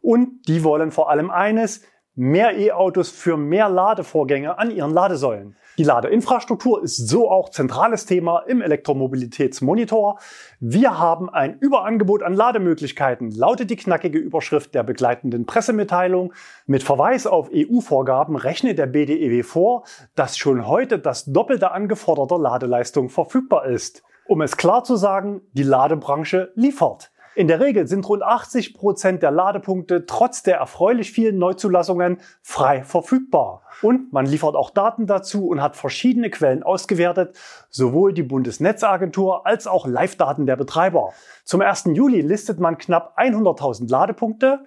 und 0.00 0.46
die 0.46 0.62
wollen 0.62 0.90
vor 0.90 1.10
allem 1.10 1.30
eines, 1.30 1.82
mehr 2.18 2.58
E-Autos 2.58 3.10
für 3.10 3.36
mehr 3.36 3.68
Ladevorgänge 3.68 4.58
an 4.58 4.72
ihren 4.72 4.92
Ladesäulen. 4.92 5.54
Die 5.78 5.84
Ladeinfrastruktur 5.84 6.82
ist 6.82 7.08
so 7.08 7.30
auch 7.30 7.50
zentrales 7.50 8.06
Thema 8.06 8.40
im 8.40 8.60
Elektromobilitätsmonitor. 8.60 10.18
Wir 10.58 10.98
haben 10.98 11.30
ein 11.30 11.56
Überangebot 11.60 12.24
an 12.24 12.34
Lademöglichkeiten, 12.34 13.30
lautet 13.30 13.70
die 13.70 13.76
knackige 13.76 14.18
Überschrift 14.18 14.74
der 14.74 14.82
begleitenden 14.82 15.46
Pressemitteilung. 15.46 16.32
Mit 16.66 16.82
Verweis 16.82 17.28
auf 17.28 17.50
EU-Vorgaben 17.54 18.34
rechnet 18.34 18.78
der 18.78 18.86
BDEW 18.86 19.44
vor, 19.44 19.84
dass 20.16 20.36
schon 20.36 20.66
heute 20.66 20.98
das 20.98 21.26
Doppelte 21.26 21.70
angeforderte 21.70 22.34
Ladeleistung 22.34 23.10
verfügbar 23.10 23.66
ist. 23.66 24.02
Um 24.26 24.40
es 24.40 24.56
klar 24.56 24.82
zu 24.82 24.96
sagen, 24.96 25.42
die 25.52 25.62
Ladebranche 25.62 26.50
liefert. 26.56 27.12
In 27.38 27.46
der 27.46 27.60
Regel 27.60 27.86
sind 27.86 28.08
rund 28.08 28.24
80 28.24 28.74
Prozent 28.74 29.22
der 29.22 29.30
Ladepunkte 29.30 30.06
trotz 30.06 30.42
der 30.42 30.56
erfreulich 30.56 31.12
vielen 31.12 31.38
Neuzulassungen 31.38 32.18
frei 32.42 32.82
verfügbar. 32.82 33.62
Und 33.80 34.12
man 34.12 34.26
liefert 34.26 34.56
auch 34.56 34.70
Daten 34.70 35.06
dazu 35.06 35.46
und 35.46 35.62
hat 35.62 35.76
verschiedene 35.76 36.30
Quellen 36.30 36.64
ausgewertet, 36.64 37.38
sowohl 37.70 38.12
die 38.12 38.24
Bundesnetzagentur 38.24 39.46
als 39.46 39.68
auch 39.68 39.86
Live-Daten 39.86 40.46
der 40.46 40.56
Betreiber. 40.56 41.12
Zum 41.44 41.60
1. 41.60 41.90
Juli 41.92 42.22
listet 42.22 42.58
man 42.58 42.76
knapp 42.76 43.16
100.000 43.16 43.88
Ladepunkte. 43.88 44.64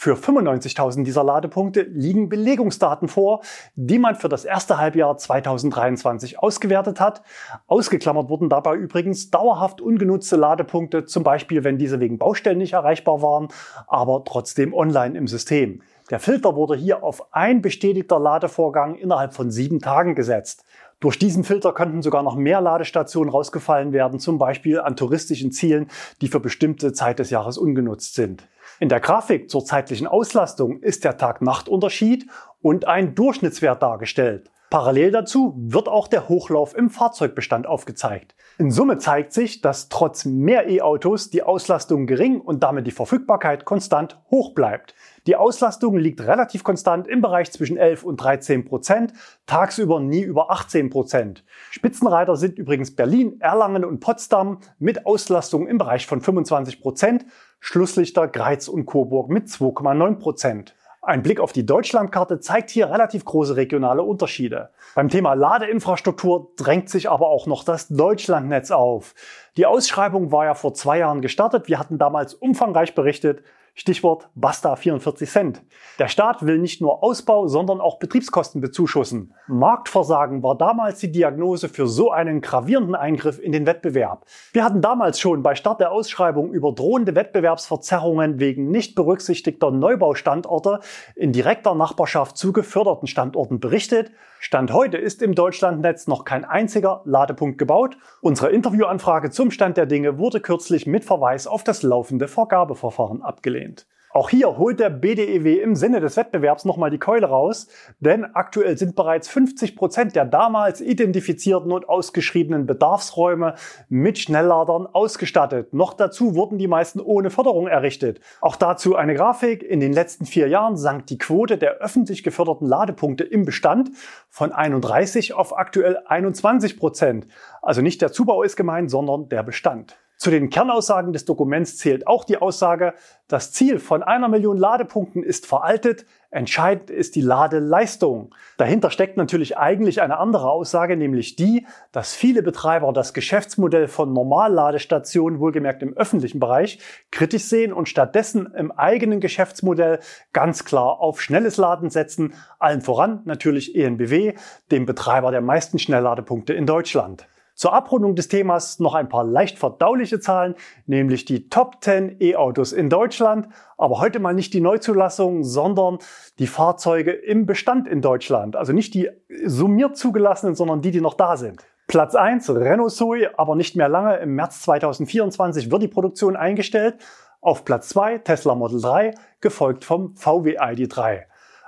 Für 0.00 0.14
95.000 0.14 1.02
dieser 1.02 1.24
Ladepunkte 1.24 1.82
liegen 1.82 2.28
Belegungsdaten 2.28 3.08
vor, 3.08 3.40
die 3.74 3.98
man 3.98 4.14
für 4.14 4.28
das 4.28 4.44
erste 4.44 4.78
Halbjahr 4.78 5.16
2023 5.16 6.38
ausgewertet 6.38 7.00
hat. 7.00 7.22
Ausgeklammert 7.66 8.28
wurden 8.28 8.48
dabei 8.48 8.76
übrigens 8.76 9.32
dauerhaft 9.32 9.80
ungenutzte 9.80 10.36
Ladepunkte, 10.36 11.04
zum 11.04 11.24
Beispiel 11.24 11.64
wenn 11.64 11.78
diese 11.78 11.98
wegen 11.98 12.16
Baustellen 12.16 12.58
nicht 12.58 12.74
erreichbar 12.74 13.22
waren, 13.22 13.48
aber 13.88 14.22
trotzdem 14.24 14.72
online 14.72 15.18
im 15.18 15.26
System. 15.26 15.82
Der 16.10 16.20
Filter 16.20 16.54
wurde 16.54 16.76
hier 16.76 17.02
auf 17.02 17.34
ein 17.34 17.60
bestätigter 17.60 18.20
Ladevorgang 18.20 18.94
innerhalb 18.94 19.34
von 19.34 19.50
sieben 19.50 19.80
Tagen 19.80 20.14
gesetzt. 20.14 20.64
Durch 21.00 21.18
diesen 21.18 21.42
Filter 21.42 21.72
könnten 21.72 22.02
sogar 22.02 22.22
noch 22.22 22.36
mehr 22.36 22.60
Ladestationen 22.60 23.32
rausgefallen 23.32 23.92
werden, 23.92 24.20
zum 24.20 24.38
Beispiel 24.38 24.78
an 24.78 24.94
touristischen 24.94 25.50
Zielen, 25.50 25.88
die 26.20 26.28
für 26.28 26.38
bestimmte 26.38 26.92
Zeit 26.92 27.18
des 27.18 27.30
Jahres 27.30 27.58
ungenutzt 27.58 28.14
sind. 28.14 28.46
In 28.80 28.88
der 28.88 29.00
Grafik 29.00 29.50
zur 29.50 29.64
zeitlichen 29.64 30.06
Auslastung 30.06 30.80
ist 30.80 31.02
der 31.02 31.16
Tag-Nacht-Unterschied 31.16 32.26
und 32.62 32.86
ein 32.86 33.16
Durchschnittswert 33.16 33.82
dargestellt. 33.82 34.50
Parallel 34.70 35.10
dazu 35.10 35.54
wird 35.56 35.88
auch 35.88 36.08
der 36.08 36.28
Hochlauf 36.28 36.76
im 36.76 36.90
Fahrzeugbestand 36.90 37.66
aufgezeigt. 37.66 38.34
In 38.58 38.70
Summe 38.70 38.98
zeigt 38.98 39.32
sich, 39.32 39.62
dass 39.62 39.88
trotz 39.88 40.26
mehr 40.26 40.68
E-Autos 40.68 41.30
die 41.30 41.42
Auslastung 41.42 42.06
gering 42.06 42.38
und 42.40 42.62
damit 42.62 42.86
die 42.86 42.92
Verfügbarkeit 42.92 43.64
konstant 43.64 44.20
hoch 44.30 44.52
bleibt. 44.52 44.94
Die 45.26 45.36
Auslastung 45.36 45.96
liegt 45.96 46.20
relativ 46.20 46.64
konstant 46.64 47.08
im 47.08 47.22
Bereich 47.22 47.50
zwischen 47.50 47.78
11 47.78 48.04
und 48.04 48.18
13 48.18 48.66
Prozent, 48.66 49.14
tagsüber 49.46 50.00
nie 50.00 50.22
über 50.22 50.50
18 50.50 50.90
Prozent. 50.90 51.44
Spitzenreiter 51.70 52.36
sind 52.36 52.58
übrigens 52.58 52.94
Berlin, 52.94 53.40
Erlangen 53.40 53.86
und 53.86 54.00
Potsdam 54.00 54.58
mit 54.78 55.06
Auslastung 55.06 55.66
im 55.66 55.78
Bereich 55.78 56.06
von 56.06 56.20
25 56.20 56.82
Prozent, 56.82 57.24
Schlusslichter 57.60 58.28
Greiz 58.28 58.68
und 58.68 58.86
Coburg 58.86 59.28
mit 59.30 59.46
2,9 59.46 60.18
Prozent. 60.18 60.74
Ein 61.00 61.22
Blick 61.22 61.40
auf 61.40 61.52
die 61.52 61.64
Deutschlandkarte 61.64 62.40
zeigt 62.40 62.70
hier 62.70 62.90
relativ 62.90 63.24
große 63.24 63.56
regionale 63.56 64.02
Unterschiede. 64.02 64.70
Beim 64.94 65.08
Thema 65.08 65.34
Ladeinfrastruktur 65.34 66.52
drängt 66.56 66.90
sich 66.90 67.08
aber 67.08 67.28
auch 67.28 67.46
noch 67.46 67.64
das 67.64 67.88
Deutschlandnetz 67.88 68.70
auf. 68.70 69.14
Die 69.56 69.64
Ausschreibung 69.64 70.32
war 70.32 70.44
ja 70.44 70.54
vor 70.54 70.74
zwei 70.74 70.98
Jahren 70.98 71.22
gestartet. 71.22 71.68
Wir 71.68 71.78
hatten 71.78 71.98
damals 71.98 72.34
umfangreich 72.34 72.94
berichtet. 72.94 73.42
Stichwort 73.78 74.28
Basta 74.34 74.74
44 74.74 75.30
Cent. 75.30 75.62
Der 76.00 76.08
Staat 76.08 76.44
will 76.44 76.58
nicht 76.58 76.80
nur 76.80 77.04
Ausbau, 77.04 77.46
sondern 77.46 77.80
auch 77.80 78.00
Betriebskosten 78.00 78.60
bezuschussen. 78.60 79.32
Marktversagen 79.46 80.42
war 80.42 80.58
damals 80.58 80.98
die 80.98 81.12
Diagnose 81.12 81.68
für 81.68 81.86
so 81.86 82.10
einen 82.10 82.40
gravierenden 82.40 82.96
Eingriff 82.96 83.38
in 83.38 83.52
den 83.52 83.66
Wettbewerb. 83.66 84.26
Wir 84.52 84.64
hatten 84.64 84.82
damals 84.82 85.20
schon 85.20 85.44
bei 85.44 85.54
Start 85.54 85.78
der 85.78 85.92
Ausschreibung 85.92 86.52
über 86.52 86.72
drohende 86.72 87.14
Wettbewerbsverzerrungen 87.14 88.40
wegen 88.40 88.68
nicht 88.72 88.96
berücksichtigter 88.96 89.70
Neubaustandorte 89.70 90.80
in 91.14 91.30
direkter 91.30 91.76
Nachbarschaft 91.76 92.36
zu 92.36 92.52
geförderten 92.52 93.06
Standorten 93.06 93.60
berichtet. 93.60 94.10
Stand 94.40 94.72
heute 94.72 94.96
ist 94.96 95.22
im 95.22 95.36
Deutschlandnetz 95.36 96.08
noch 96.08 96.24
kein 96.24 96.44
einziger 96.44 97.02
Ladepunkt 97.04 97.58
gebaut. 97.58 97.96
Unsere 98.22 98.50
Interviewanfrage 98.50 99.30
zum 99.30 99.52
Stand 99.52 99.76
der 99.76 99.86
Dinge 99.86 100.18
wurde 100.18 100.40
kürzlich 100.40 100.86
mit 100.86 101.04
Verweis 101.04 101.46
auf 101.46 101.62
das 101.62 101.82
laufende 101.82 102.26
Vergabeverfahren 102.26 103.22
abgelehnt. 103.22 103.67
Auch 104.10 104.30
hier 104.30 104.56
holt 104.56 104.80
der 104.80 104.88
BDEW 104.88 105.60
im 105.62 105.76
Sinne 105.76 106.00
des 106.00 106.16
Wettbewerbs 106.16 106.64
nochmal 106.64 106.90
die 106.90 106.98
Keule 106.98 107.26
raus, 107.26 107.68
denn 108.00 108.24
aktuell 108.24 108.78
sind 108.78 108.96
bereits 108.96 109.28
50 109.28 109.76
Prozent 109.76 110.16
der 110.16 110.24
damals 110.24 110.80
identifizierten 110.80 111.70
und 111.70 111.88
ausgeschriebenen 111.88 112.66
Bedarfsräume 112.66 113.54
mit 113.90 114.18
Schnellladern 114.18 114.86
ausgestattet. 114.86 115.74
Noch 115.74 115.92
dazu 115.92 116.34
wurden 116.34 116.58
die 116.58 116.68
meisten 116.68 117.00
ohne 117.00 117.28
Förderung 117.28 117.68
errichtet. 117.68 118.20
Auch 118.40 118.56
dazu 118.56 118.96
eine 118.96 119.14
Grafik. 119.14 119.62
In 119.62 119.78
den 119.78 119.92
letzten 119.92 120.24
vier 120.24 120.48
Jahren 120.48 120.76
sank 120.76 121.06
die 121.06 121.18
Quote 121.18 121.58
der 121.58 121.74
öffentlich 121.74 122.24
geförderten 122.24 122.66
Ladepunkte 122.66 123.24
im 123.24 123.44
Bestand 123.44 123.90
von 124.30 124.52
31 124.52 125.34
auf 125.34 125.56
aktuell 125.56 125.98
21 126.06 126.78
Prozent. 126.78 127.26
Also 127.60 127.82
nicht 127.82 128.00
der 128.00 128.10
Zubau 128.10 128.42
ist 128.42 128.56
gemeint, 128.56 128.90
sondern 128.90 129.28
der 129.28 129.42
Bestand. 129.42 129.96
Zu 130.18 130.32
den 130.32 130.50
Kernaussagen 130.50 131.12
des 131.12 131.26
Dokuments 131.26 131.76
zählt 131.76 132.08
auch 132.08 132.24
die 132.24 132.38
Aussage, 132.38 132.94
das 133.28 133.52
Ziel 133.52 133.78
von 133.78 134.02
einer 134.02 134.26
Million 134.26 134.56
Ladepunkten 134.56 135.22
ist 135.22 135.46
veraltet, 135.46 136.06
entscheidend 136.32 136.90
ist 136.90 137.14
die 137.14 137.20
Ladeleistung. 137.20 138.34
Dahinter 138.56 138.90
steckt 138.90 139.16
natürlich 139.16 139.58
eigentlich 139.58 140.02
eine 140.02 140.18
andere 140.18 140.50
Aussage, 140.50 140.96
nämlich 140.96 141.36
die, 141.36 141.68
dass 141.92 142.16
viele 142.16 142.42
Betreiber 142.42 142.92
das 142.92 143.14
Geschäftsmodell 143.14 143.86
von 143.86 144.12
Normalladestationen, 144.12 145.38
wohlgemerkt 145.38 145.84
im 145.84 145.96
öffentlichen 145.96 146.40
Bereich, 146.40 146.80
kritisch 147.12 147.44
sehen 147.44 147.72
und 147.72 147.88
stattdessen 147.88 148.52
im 148.56 148.72
eigenen 148.72 149.20
Geschäftsmodell 149.20 150.00
ganz 150.32 150.64
klar 150.64 150.98
auf 150.98 151.22
schnelles 151.22 151.58
Laden 151.58 151.90
setzen, 151.90 152.34
allen 152.58 152.80
voran 152.80 153.20
natürlich 153.24 153.76
ENBW, 153.76 154.34
dem 154.72 154.84
Betreiber 154.84 155.30
der 155.30 155.42
meisten 155.42 155.78
Schnellladepunkte 155.78 156.54
in 156.54 156.66
Deutschland. 156.66 157.28
Zur 157.58 157.72
Abrundung 157.72 158.14
des 158.14 158.28
Themas 158.28 158.78
noch 158.78 158.94
ein 158.94 159.08
paar 159.08 159.24
leicht 159.24 159.58
verdauliche 159.58 160.20
Zahlen, 160.20 160.54
nämlich 160.86 161.24
die 161.24 161.48
Top 161.48 161.78
10 161.80 162.18
E-Autos 162.20 162.72
in 162.72 162.88
Deutschland, 162.88 163.48
aber 163.76 163.98
heute 163.98 164.20
mal 164.20 164.32
nicht 164.32 164.54
die 164.54 164.60
Neuzulassung, 164.60 165.42
sondern 165.42 165.98
die 166.38 166.46
Fahrzeuge 166.46 167.10
im 167.10 167.46
Bestand 167.46 167.88
in 167.88 168.00
Deutschland. 168.00 168.54
Also 168.54 168.72
nicht 168.72 168.94
die 168.94 169.10
summiert 169.44 169.96
zugelassenen, 169.96 170.54
sondern 170.54 170.82
die, 170.82 170.92
die 170.92 171.00
noch 171.00 171.14
da 171.14 171.36
sind. 171.36 171.60
Platz 171.88 172.14
1, 172.14 172.48
Renault 172.50 172.92
Zoe, 172.92 173.36
aber 173.36 173.56
nicht 173.56 173.74
mehr 173.74 173.88
lange. 173.88 174.18
Im 174.18 174.36
März 174.36 174.62
2024 174.62 175.68
wird 175.72 175.82
die 175.82 175.88
Produktion 175.88 176.36
eingestellt. 176.36 176.98
Auf 177.40 177.64
Platz 177.64 177.88
2 177.88 178.18
Tesla 178.18 178.54
Model 178.54 178.80
3, 178.80 179.14
gefolgt 179.40 179.84
vom 179.84 180.14
VW 180.14 180.60
ID3. 180.60 181.22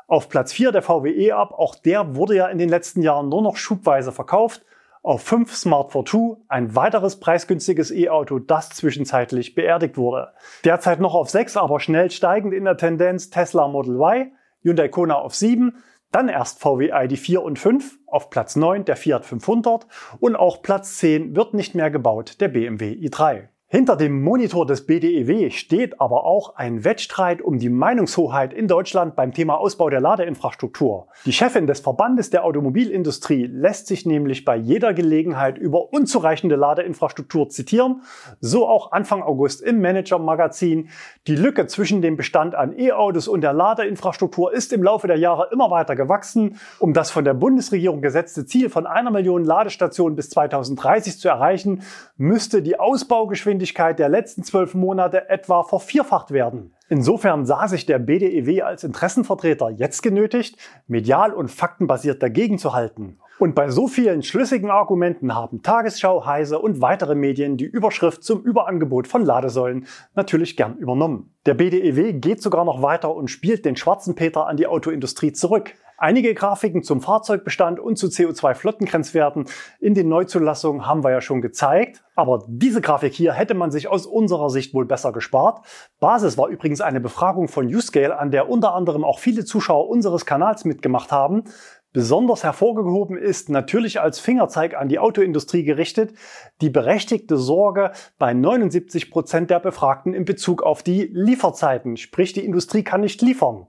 Auf 0.07 0.29
Platz 0.29 0.53
4 0.53 0.71
der 0.71 0.83
VW 0.83 1.11
E-Up, 1.11 1.51
auch 1.51 1.75
der 1.75 2.15
wurde 2.15 2.37
ja 2.37 2.47
in 2.47 2.59
den 2.59 2.69
letzten 2.69 3.03
Jahren 3.03 3.29
nur 3.29 3.43
noch 3.43 3.57
schubweise 3.57 4.13
verkauft. 4.13 4.65
Auf 5.03 5.23
5 5.23 5.55
Smart 5.55 5.93
Fortwo, 5.93 6.45
ein 6.49 6.77
weiteres 6.77 7.21
preisgünstiges 7.21 7.91
E-Auto, 7.91 8.39
das 8.39 8.69
zwischenzeitlich 8.69 9.55
beerdigt 9.55 9.97
wurde. 9.97 10.35
Derzeit 10.63 11.01
noch 11.01 11.15
auf 11.15 11.31
6, 11.31 11.57
aber 11.57 11.81
schnell 11.81 12.11
steigend 12.11 12.53
in 12.53 12.65
der 12.67 12.77
Tendenz 12.77 13.31
Tesla 13.31 13.67
Model 13.67 13.95
Y, 13.95 14.33
Hyundai 14.63 14.89
Kona 14.89 15.15
auf 15.15 15.35
7, 15.35 15.83
dann 16.13 16.29
erst 16.29 16.61
VW 16.61 16.93
ID4 16.93 17.39
und 17.39 17.59
5, 17.59 17.99
auf 18.09 18.29
Platz 18.29 18.57
9 18.57 18.85
der 18.85 18.97
Fiat 18.97 19.25
500 19.25 19.87
und 20.19 20.37
auch 20.37 20.61
Platz 20.61 20.99
10 20.99 21.35
wird 21.35 21.55
nicht 21.55 21.75
mehr 21.75 21.91
gebaut, 21.91 22.39
der 22.43 22.49
BMW 22.49 22.93
i3. 22.93 23.49
Hinter 23.73 23.95
dem 23.95 24.25
Monitor 24.25 24.67
des 24.67 24.85
BDEW 24.85 25.51
steht 25.51 26.01
aber 26.01 26.25
auch 26.25 26.57
ein 26.57 26.83
Wettstreit 26.83 27.41
um 27.41 27.61
die 27.61 27.69
Meinungshoheit 27.69 28.53
in 28.53 28.67
Deutschland 28.67 29.15
beim 29.15 29.33
Thema 29.33 29.59
Ausbau 29.59 29.89
der 29.91 30.01
Ladeinfrastruktur. 30.01 31.07
Die 31.25 31.33
Chefin 31.33 31.69
des 31.69 31.79
Verbandes 31.79 32.31
der 32.31 32.45
Automobilindustrie 32.45 33.47
lässt 33.47 33.87
sich 33.87 34.05
nämlich 34.07 34.45
bei 34.45 34.57
jeder 34.57 34.93
Gelegenheit 34.93 35.57
über 35.57 35.93
unzureichende 35.93 36.57
Ladeinfrastruktur 36.57 37.49
zitieren, 37.49 38.03
so 38.41 38.67
auch 38.67 38.91
Anfang 38.91 39.23
August 39.23 39.63
im 39.63 39.81
Manager-Magazin. 39.81 40.89
Die 41.29 41.37
Lücke 41.37 41.69
zwischen 41.69 42.03
dem 42.03 42.17
Bestand 42.17 42.57
an 42.57 42.77
E-Autos 42.77 43.29
und 43.29 43.41
der 43.41 43.53
Ladeinfrastruktur 43.53 44.53
ist 44.53 44.73
im 44.73 44.83
Laufe 44.83 45.07
der 45.07 45.19
Jahre 45.19 45.49
immer 45.53 45.71
weiter 45.71 45.95
gewachsen. 45.95 46.57
Um 46.81 46.93
das 46.93 47.13
von 47.13 47.25
der 47.25 47.35
Bundesregierung 47.35 48.03
gesetzte 48.03 48.47
Ziel 48.47 48.69
von 48.69 48.89
einer 48.89 49.13
Million 49.13 49.45
Ladestationen 49.45 50.17
bis 50.17 50.29
2030 50.31 51.21
zu 51.21 51.29
erreichen, 51.29 51.83
müsste 52.17 52.63
die 52.63 52.81
Ausbaugeschwindigkeit 52.81 53.60
Geschwindigkeit 53.61 53.99
der 53.99 54.09
letzten 54.09 54.43
zwölf 54.43 54.75
Monate 54.75 55.29
etwa 55.29 55.63
vervierfacht 55.65 56.31
werden. 56.31 56.75
Insofern 56.89 57.45
sah 57.45 57.69
sich 57.69 57.85
der 57.85 57.99
BDEW 57.99 58.63
als 58.63 58.85
Interessenvertreter 58.85 59.69
jetzt 59.69 60.03
genötigt, 60.03 60.57
medial 60.87 61.35
und 61.35 61.51
faktenbasiert 61.51 62.23
dagegen 62.23 62.57
zu 62.57 62.73
halten. 62.73 63.19
Und 63.39 63.55
bei 63.55 63.69
so 63.69 63.87
vielen 63.87 64.23
schlüssigen 64.23 64.71
Argumenten 64.71 65.35
haben 65.35 65.63
Tagesschau, 65.63 66.25
Heise 66.25 66.59
und 66.59 66.81
weitere 66.81 67.15
Medien 67.15 67.59
die 67.59 67.67
Überschrift 67.67 68.25
zum 68.25 68.43
Überangebot 68.43 69.07
von 69.07 69.25
Ladesäulen 69.25 69.87
natürlich 70.15 70.57
gern 70.57 70.79
übernommen. 70.79 71.35
Der 71.45 71.55
BDEW 71.55 72.15
geht 72.15 72.43
sogar 72.43 72.65
noch 72.65 72.81
weiter 72.81 73.15
und 73.15 73.29
spielt 73.29 73.67
den 73.67 73.77
schwarzen 73.77 74.15
Peter 74.15 74.47
an 74.47 74.57
die 74.57 74.67
Autoindustrie 74.67 75.33
zurück. 75.33 75.75
Einige 76.03 76.33
Grafiken 76.33 76.83
zum 76.83 77.03
Fahrzeugbestand 77.03 77.79
und 77.79 77.97
zu 77.97 78.07
CO2-Flottengrenzwerten 78.07 79.45
in 79.81 79.93
den 79.93 80.09
Neuzulassungen 80.09 80.87
haben 80.87 81.05
wir 81.05 81.11
ja 81.11 81.21
schon 81.21 81.43
gezeigt. 81.43 82.03
Aber 82.15 82.43
diese 82.49 82.81
Grafik 82.81 83.13
hier 83.13 83.35
hätte 83.35 83.53
man 83.53 83.71
sich 83.71 83.87
aus 83.87 84.07
unserer 84.07 84.49
Sicht 84.49 84.73
wohl 84.73 84.87
besser 84.87 85.13
gespart. 85.13 85.63
Basis 86.01 86.39
war 86.39 86.49
übrigens 86.49 86.81
eine 86.81 87.03
Befragung 87.03 87.49
von 87.49 87.67
Uscale, 87.67 88.19
an 88.19 88.31
der 88.31 88.49
unter 88.49 88.73
anderem 88.73 89.05
auch 89.05 89.19
viele 89.19 89.45
Zuschauer 89.45 89.91
unseres 89.91 90.25
Kanals 90.25 90.65
mitgemacht 90.65 91.13
haben. 91.13 91.45
Besonders 91.93 92.45
hervorgehoben 92.45 93.19
ist 93.19 93.51
natürlich 93.51 94.01
als 94.01 94.21
Fingerzeig 94.21 94.75
an 94.79 94.89
die 94.89 95.01
Autoindustrie 95.01 95.65
gerichtet 95.65 96.15
die 96.63 96.71
berechtigte 96.71 97.37
Sorge 97.37 97.91
bei 98.19 98.33
79 98.33 99.11
Prozent 99.11 99.51
der 99.51 99.61
Befragten 99.61 100.15
in 100.15 100.25
Bezug 100.25 100.63
auf 100.63 100.83
die 100.83 101.11
Lieferzeiten, 101.13 101.99
sprich 101.99 102.33
die 102.33 102.45
Industrie 102.47 102.85
kann 102.85 103.03
nicht 103.03 103.21
liefern. 103.21 103.67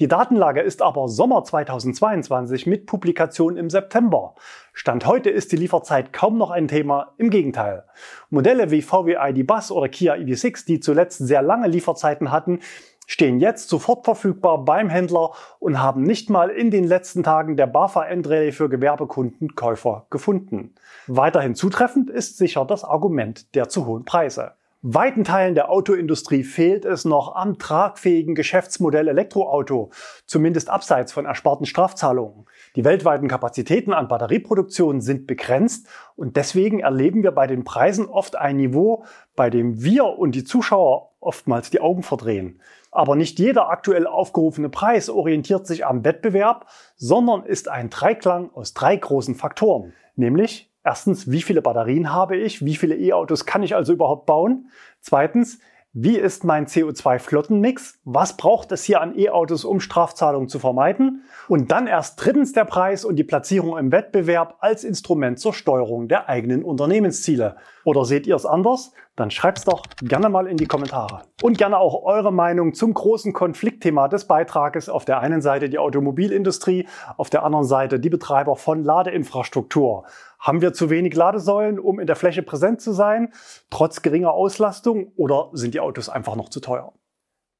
Die 0.00 0.06
Datenlage 0.06 0.60
ist 0.60 0.80
aber 0.80 1.08
Sommer 1.08 1.42
2022 1.42 2.68
mit 2.68 2.86
Publikation 2.86 3.56
im 3.56 3.68
September. 3.68 4.36
Stand 4.72 5.06
heute 5.06 5.28
ist 5.28 5.50
die 5.50 5.56
Lieferzeit 5.56 6.12
kaum 6.12 6.38
noch 6.38 6.52
ein 6.52 6.68
Thema, 6.68 7.14
im 7.18 7.30
Gegenteil. 7.30 7.82
Modelle 8.30 8.70
wie 8.70 8.82
VW 8.82 9.16
ID 9.18 9.44
Bus 9.44 9.72
oder 9.72 9.88
Kia 9.88 10.14
EV6, 10.14 10.66
die 10.66 10.78
zuletzt 10.78 11.18
sehr 11.18 11.42
lange 11.42 11.66
Lieferzeiten 11.66 12.30
hatten, 12.30 12.60
stehen 13.08 13.40
jetzt 13.40 13.68
sofort 13.70 14.04
verfügbar 14.04 14.64
beim 14.64 14.88
Händler 14.88 15.32
und 15.58 15.82
haben 15.82 16.04
nicht 16.04 16.30
mal 16.30 16.50
in 16.50 16.70
den 16.70 16.84
letzten 16.84 17.24
Tagen 17.24 17.56
der 17.56 17.66
BAFA 17.66 18.04
Endrallye 18.04 18.52
für 18.52 18.68
Gewerbekunden 18.68 19.56
Käufer 19.56 20.06
gefunden. 20.10 20.76
Weiterhin 21.08 21.56
zutreffend 21.56 22.08
ist 22.08 22.38
sicher 22.38 22.64
das 22.64 22.84
Argument 22.84 23.52
der 23.56 23.68
zu 23.68 23.86
hohen 23.86 24.04
Preise. 24.04 24.52
Weiten 24.80 25.24
Teilen 25.24 25.56
der 25.56 25.72
Autoindustrie 25.72 26.44
fehlt 26.44 26.84
es 26.84 27.04
noch 27.04 27.34
am 27.34 27.58
tragfähigen 27.58 28.36
Geschäftsmodell 28.36 29.08
Elektroauto, 29.08 29.90
zumindest 30.24 30.70
abseits 30.70 31.12
von 31.12 31.26
ersparten 31.26 31.66
Strafzahlungen. 31.66 32.44
Die 32.76 32.84
weltweiten 32.84 33.26
Kapazitäten 33.26 33.92
an 33.92 34.06
Batterieproduktion 34.06 35.00
sind 35.00 35.26
begrenzt 35.26 35.88
und 36.14 36.36
deswegen 36.36 36.78
erleben 36.78 37.24
wir 37.24 37.32
bei 37.32 37.48
den 37.48 37.64
Preisen 37.64 38.06
oft 38.06 38.36
ein 38.36 38.56
Niveau, 38.56 39.02
bei 39.34 39.50
dem 39.50 39.82
wir 39.82 40.04
und 40.04 40.36
die 40.36 40.44
Zuschauer 40.44 41.10
oftmals 41.18 41.70
die 41.70 41.80
Augen 41.80 42.04
verdrehen. 42.04 42.60
Aber 42.92 43.16
nicht 43.16 43.40
jeder 43.40 43.70
aktuell 43.70 44.06
aufgerufene 44.06 44.68
Preis 44.68 45.10
orientiert 45.10 45.66
sich 45.66 45.84
am 45.86 46.04
Wettbewerb, 46.04 46.66
sondern 46.94 47.42
ist 47.42 47.68
ein 47.68 47.90
Dreiklang 47.90 48.50
aus 48.54 48.74
drei 48.74 48.94
großen 48.94 49.34
Faktoren. 49.34 49.92
Nämlich 50.14 50.67
erstens, 50.84 51.30
wie 51.30 51.42
viele 51.42 51.62
Batterien 51.62 52.12
habe 52.12 52.36
ich? 52.36 52.64
Wie 52.64 52.76
viele 52.76 52.96
E-Autos 52.96 53.46
kann 53.46 53.62
ich 53.62 53.74
also 53.74 53.92
überhaupt 53.92 54.26
bauen? 54.26 54.70
Zweitens, 55.00 55.58
wie 55.94 56.16
ist 56.16 56.44
mein 56.44 56.66
CO2-Flottenmix? 56.66 57.98
Was 58.04 58.36
braucht 58.36 58.70
es 58.72 58.84
hier 58.84 59.00
an 59.00 59.18
E-Autos, 59.18 59.64
um 59.64 59.80
Strafzahlungen 59.80 60.48
zu 60.48 60.58
vermeiden? 60.58 61.24
Und 61.48 61.72
dann 61.72 61.86
erst 61.86 62.22
drittens 62.22 62.52
der 62.52 62.66
Preis 62.66 63.06
und 63.06 63.16
die 63.16 63.24
Platzierung 63.24 63.78
im 63.78 63.90
Wettbewerb 63.90 64.58
als 64.60 64.84
Instrument 64.84 65.40
zur 65.40 65.54
Steuerung 65.54 66.06
der 66.06 66.28
eigenen 66.28 66.62
Unternehmensziele. 66.62 67.56
Oder 67.84 68.04
seht 68.04 68.26
ihr 68.26 68.36
es 68.36 68.44
anders? 68.44 68.92
Dann 69.16 69.30
schreibt's 69.30 69.64
doch 69.64 69.82
gerne 70.02 70.28
mal 70.28 70.46
in 70.46 70.58
die 70.58 70.66
Kommentare. 70.66 71.22
Und 71.42 71.56
gerne 71.56 71.78
auch 71.78 72.04
eure 72.04 72.32
Meinung 72.32 72.74
zum 72.74 72.92
großen 72.92 73.32
Konfliktthema 73.32 74.08
des 74.08 74.26
Beitrages. 74.26 74.88
Auf 74.88 75.06
der 75.06 75.20
einen 75.20 75.40
Seite 75.40 75.70
die 75.70 75.78
Automobilindustrie, 75.78 76.86
auf 77.16 77.30
der 77.30 77.44
anderen 77.44 77.64
Seite 77.64 77.98
die 77.98 78.10
Betreiber 78.10 78.56
von 78.56 78.84
Ladeinfrastruktur. 78.84 80.04
Haben 80.38 80.60
wir 80.60 80.72
zu 80.72 80.88
wenig 80.88 81.14
Ladesäulen, 81.14 81.80
um 81.80 81.98
in 81.98 82.06
der 82.06 82.16
Fläche 82.16 82.42
präsent 82.42 82.80
zu 82.80 82.92
sein, 82.92 83.32
trotz 83.70 84.02
geringer 84.02 84.32
Auslastung, 84.32 85.12
oder 85.16 85.50
sind 85.52 85.74
die 85.74 85.80
Autos 85.80 86.08
einfach 86.08 86.36
noch 86.36 86.48
zu 86.48 86.60
teuer? 86.60 86.92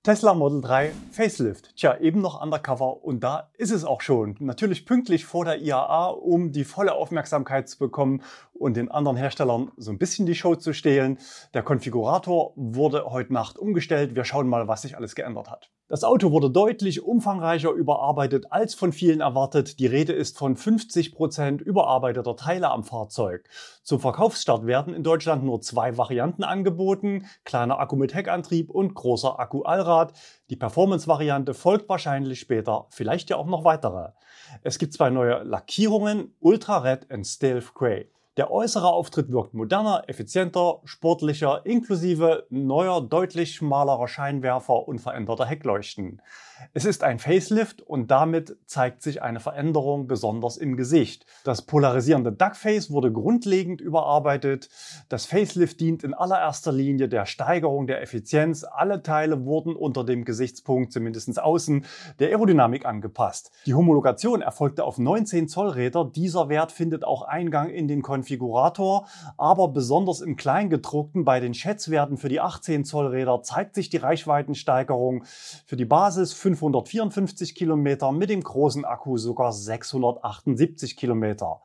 Tesla 0.04 0.32
Model 0.32 0.60
3 0.60 0.92
Facelift. 1.10 1.76
Tja, 1.76 1.98
eben 1.98 2.20
noch 2.20 2.40
undercover 2.40 3.04
und 3.04 3.24
da 3.24 3.50
ist 3.58 3.72
es 3.72 3.84
auch 3.84 4.00
schon. 4.00 4.36
Natürlich 4.38 4.86
pünktlich 4.86 5.26
vor 5.26 5.44
der 5.44 5.60
IAA, 5.60 6.10
um 6.10 6.52
die 6.52 6.64
volle 6.64 6.94
Aufmerksamkeit 6.94 7.68
zu 7.68 7.78
bekommen 7.78 8.22
und 8.54 8.76
den 8.76 8.90
anderen 8.90 9.16
Herstellern 9.16 9.72
so 9.76 9.90
ein 9.90 9.98
bisschen 9.98 10.24
die 10.24 10.36
Show 10.36 10.54
zu 10.54 10.72
stehlen. 10.72 11.18
Der 11.52 11.64
Konfigurator 11.64 12.52
wurde 12.54 13.06
heute 13.06 13.32
Nacht 13.32 13.58
umgestellt. 13.58 14.14
Wir 14.14 14.24
schauen 14.24 14.48
mal, 14.48 14.68
was 14.68 14.82
sich 14.82 14.96
alles 14.96 15.16
geändert 15.16 15.50
hat. 15.50 15.68
Das 15.90 16.04
Auto 16.04 16.32
wurde 16.32 16.50
deutlich 16.50 17.02
umfangreicher 17.02 17.70
überarbeitet 17.70 18.52
als 18.52 18.74
von 18.74 18.92
vielen 18.92 19.20
erwartet. 19.20 19.78
Die 19.78 19.86
Rede 19.86 20.12
ist 20.12 20.36
von 20.36 20.54
50 20.54 21.14
Prozent 21.14 21.62
überarbeiteter 21.62 22.36
Teile 22.36 22.68
am 22.68 22.84
Fahrzeug. 22.84 23.48
Zum 23.82 23.98
Verkaufsstart 23.98 24.66
werden 24.66 24.92
in 24.92 25.02
Deutschland 25.02 25.44
nur 25.44 25.62
zwei 25.62 25.96
Varianten 25.96 26.44
angeboten. 26.44 27.24
Kleiner 27.44 27.80
Akku 27.80 27.96
mit 27.96 28.12
Heckantrieb 28.12 28.68
und 28.68 28.92
großer 28.92 29.40
Akku-Allrad. 29.40 30.12
Die 30.50 30.56
Performance-Variante 30.56 31.54
folgt 31.54 31.88
wahrscheinlich 31.88 32.38
später, 32.38 32.86
vielleicht 32.90 33.30
ja 33.30 33.36
auch 33.36 33.46
noch 33.46 33.64
weitere. 33.64 34.10
Es 34.62 34.78
gibt 34.78 34.92
zwei 34.92 35.08
neue 35.08 35.42
Lackierungen, 35.42 36.34
Ultra 36.40 36.80
Red 36.80 37.10
und 37.10 37.24
Stealth 37.24 37.72
Grey. 37.72 38.10
Der 38.38 38.52
äußere 38.52 38.86
Auftritt 38.86 39.32
wirkt 39.32 39.52
moderner, 39.52 40.04
effizienter, 40.06 40.80
sportlicher, 40.84 41.66
inklusive 41.66 42.46
neuer, 42.50 43.02
deutlich 43.02 43.56
schmalerer 43.56 44.06
Scheinwerfer 44.06 44.86
und 44.86 45.00
veränderter 45.00 45.44
Heckleuchten. 45.44 46.22
Es 46.72 46.84
ist 46.84 47.02
ein 47.02 47.18
Facelift 47.18 47.82
und 47.82 48.10
damit 48.10 48.56
zeigt 48.66 49.02
sich 49.02 49.22
eine 49.22 49.40
Veränderung 49.40 50.06
besonders 50.06 50.56
im 50.56 50.76
Gesicht. 50.76 51.26
Das 51.44 51.62
polarisierende 51.62 52.32
Duckface 52.32 52.90
wurde 52.90 53.12
grundlegend 53.12 53.80
überarbeitet. 53.80 54.68
Das 55.08 55.26
Facelift 55.26 55.80
dient 55.80 56.04
in 56.04 56.14
allererster 56.14 56.72
Linie 56.72 57.08
der 57.08 57.26
Steigerung 57.26 57.86
der 57.86 58.02
Effizienz. 58.02 58.64
Alle 58.64 59.02
Teile 59.02 59.44
wurden 59.46 59.74
unter 59.74 60.04
dem 60.04 60.24
Gesichtspunkt, 60.24 60.92
zumindest 60.92 61.40
außen, 61.40 61.84
der 62.18 62.28
Aerodynamik 62.28 62.86
angepasst. 62.86 63.50
Die 63.66 63.74
Homologation 63.74 64.42
erfolgte 64.42 64.84
auf 64.84 64.98
19 64.98 65.48
Zoll 65.48 65.70
Räder. 65.70 66.04
Dieser 66.04 66.48
Wert 66.48 66.70
findet 66.70 67.04
auch 67.04 67.22
Eingang 67.22 67.70
in 67.70 67.88
den 67.88 68.02
Konfigurator, 68.28 69.08
aber 69.38 69.68
besonders 69.68 70.20
im 70.20 70.36
Kleingedruckten 70.36 71.24
bei 71.24 71.40
den 71.40 71.54
Schätzwerten 71.54 72.18
für 72.18 72.28
die 72.28 72.40
18 72.40 72.84
Zoll 72.84 73.06
Räder 73.06 73.42
zeigt 73.42 73.74
sich 73.74 73.88
die 73.88 73.96
Reichweitensteigerung. 73.96 75.24
Für 75.64 75.76
die 75.76 75.86
Basis 75.86 76.34
554 76.34 77.54
Kilometer, 77.54 78.12
mit 78.12 78.28
dem 78.28 78.42
großen 78.42 78.84
Akku 78.84 79.16
sogar 79.16 79.52
678 79.52 80.96
Kilometer. 80.96 81.62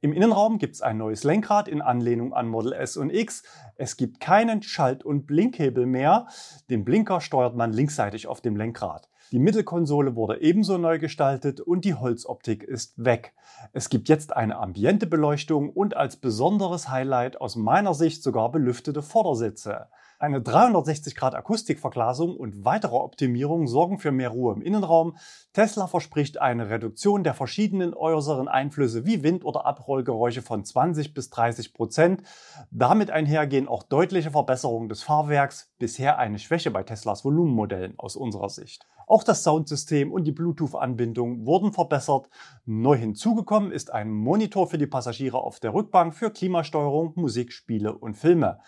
Im 0.00 0.12
Innenraum 0.12 0.58
gibt 0.58 0.74
es 0.74 0.82
ein 0.82 0.98
neues 0.98 1.24
Lenkrad 1.24 1.66
in 1.66 1.82
Anlehnung 1.82 2.32
an 2.32 2.46
Model 2.46 2.74
S 2.74 2.96
und 2.96 3.10
X. 3.10 3.42
Es 3.76 3.96
gibt 3.96 4.20
keinen 4.20 4.62
Schalt- 4.62 5.02
und 5.02 5.26
Blinkhebel 5.26 5.86
mehr. 5.86 6.26
Den 6.70 6.84
Blinker 6.84 7.20
steuert 7.20 7.56
man 7.56 7.72
linksseitig 7.72 8.28
auf 8.28 8.40
dem 8.40 8.54
Lenkrad. 8.54 9.08
Die 9.32 9.38
Mittelkonsole 9.38 10.14
wurde 10.16 10.40
ebenso 10.40 10.78
neu 10.78 10.98
gestaltet 10.98 11.60
und 11.60 11.84
die 11.84 11.94
Holzoptik 11.94 12.62
ist 12.62 13.04
weg. 13.04 13.34
Es 13.72 13.88
gibt 13.88 14.08
jetzt 14.08 14.34
eine 14.34 14.56
ambiente 14.58 15.06
Beleuchtung 15.06 15.70
und 15.70 15.96
als 15.96 16.16
besonderes 16.16 16.88
Highlight 16.88 17.40
aus 17.40 17.56
meiner 17.56 17.94
Sicht 17.94 18.22
sogar 18.22 18.52
belüftete 18.52 19.02
Vordersitze. 19.02 19.88
Eine 20.24 20.40
360 20.40 21.16
Grad 21.16 21.34
Akustikverglasung 21.34 22.34
und 22.34 22.64
weitere 22.64 22.94
Optimierungen 22.94 23.66
sorgen 23.66 23.98
für 23.98 24.10
mehr 24.10 24.30
Ruhe 24.30 24.54
im 24.54 24.62
Innenraum. 24.62 25.18
Tesla 25.52 25.86
verspricht 25.86 26.40
eine 26.40 26.70
Reduktion 26.70 27.24
der 27.24 27.34
verschiedenen 27.34 27.92
äußeren 27.92 28.48
Einflüsse 28.48 29.04
wie 29.04 29.22
Wind- 29.22 29.44
oder 29.44 29.66
Abrollgeräusche 29.66 30.40
von 30.40 30.64
20 30.64 31.12
bis 31.12 31.28
30 31.28 31.74
Prozent. 31.74 32.22
Damit 32.70 33.10
einhergehen 33.10 33.68
auch 33.68 33.82
deutliche 33.82 34.30
Verbesserungen 34.30 34.88
des 34.88 35.02
Fahrwerks, 35.02 35.70
bisher 35.78 36.18
eine 36.18 36.38
Schwäche 36.38 36.70
bei 36.70 36.84
Teslas 36.84 37.26
Volumenmodellen 37.26 37.98
aus 37.98 38.16
unserer 38.16 38.48
Sicht. 38.48 38.86
Auch 39.06 39.24
das 39.24 39.42
Soundsystem 39.42 40.10
und 40.10 40.24
die 40.24 40.32
Bluetooth-Anbindung 40.32 41.44
wurden 41.44 41.74
verbessert. 41.74 42.30
Neu 42.64 42.96
hinzugekommen 42.96 43.72
ist 43.72 43.92
ein 43.92 44.10
Monitor 44.10 44.68
für 44.68 44.78
die 44.78 44.86
Passagiere 44.86 45.36
auf 45.36 45.60
der 45.60 45.74
Rückbank 45.74 46.14
für 46.14 46.30
Klimasteuerung, 46.30 47.12
Musik, 47.14 47.52
Spiele 47.52 47.92
und 47.92 48.14
Filme. 48.14 48.60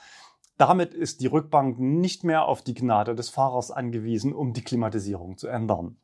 Damit 0.56 0.94
ist 0.94 1.20
die 1.20 1.26
Rückbank 1.26 1.78
nicht 1.78 2.24
mehr 2.24 2.46
auf 2.46 2.62
die 2.62 2.74
Gnade 2.74 3.14
des 3.14 3.28
Fahrers 3.28 3.70
angewiesen, 3.70 4.32
um 4.32 4.54
die 4.54 4.62
Klimatisierung 4.62 5.36
zu 5.36 5.48
ändern. 5.48 5.98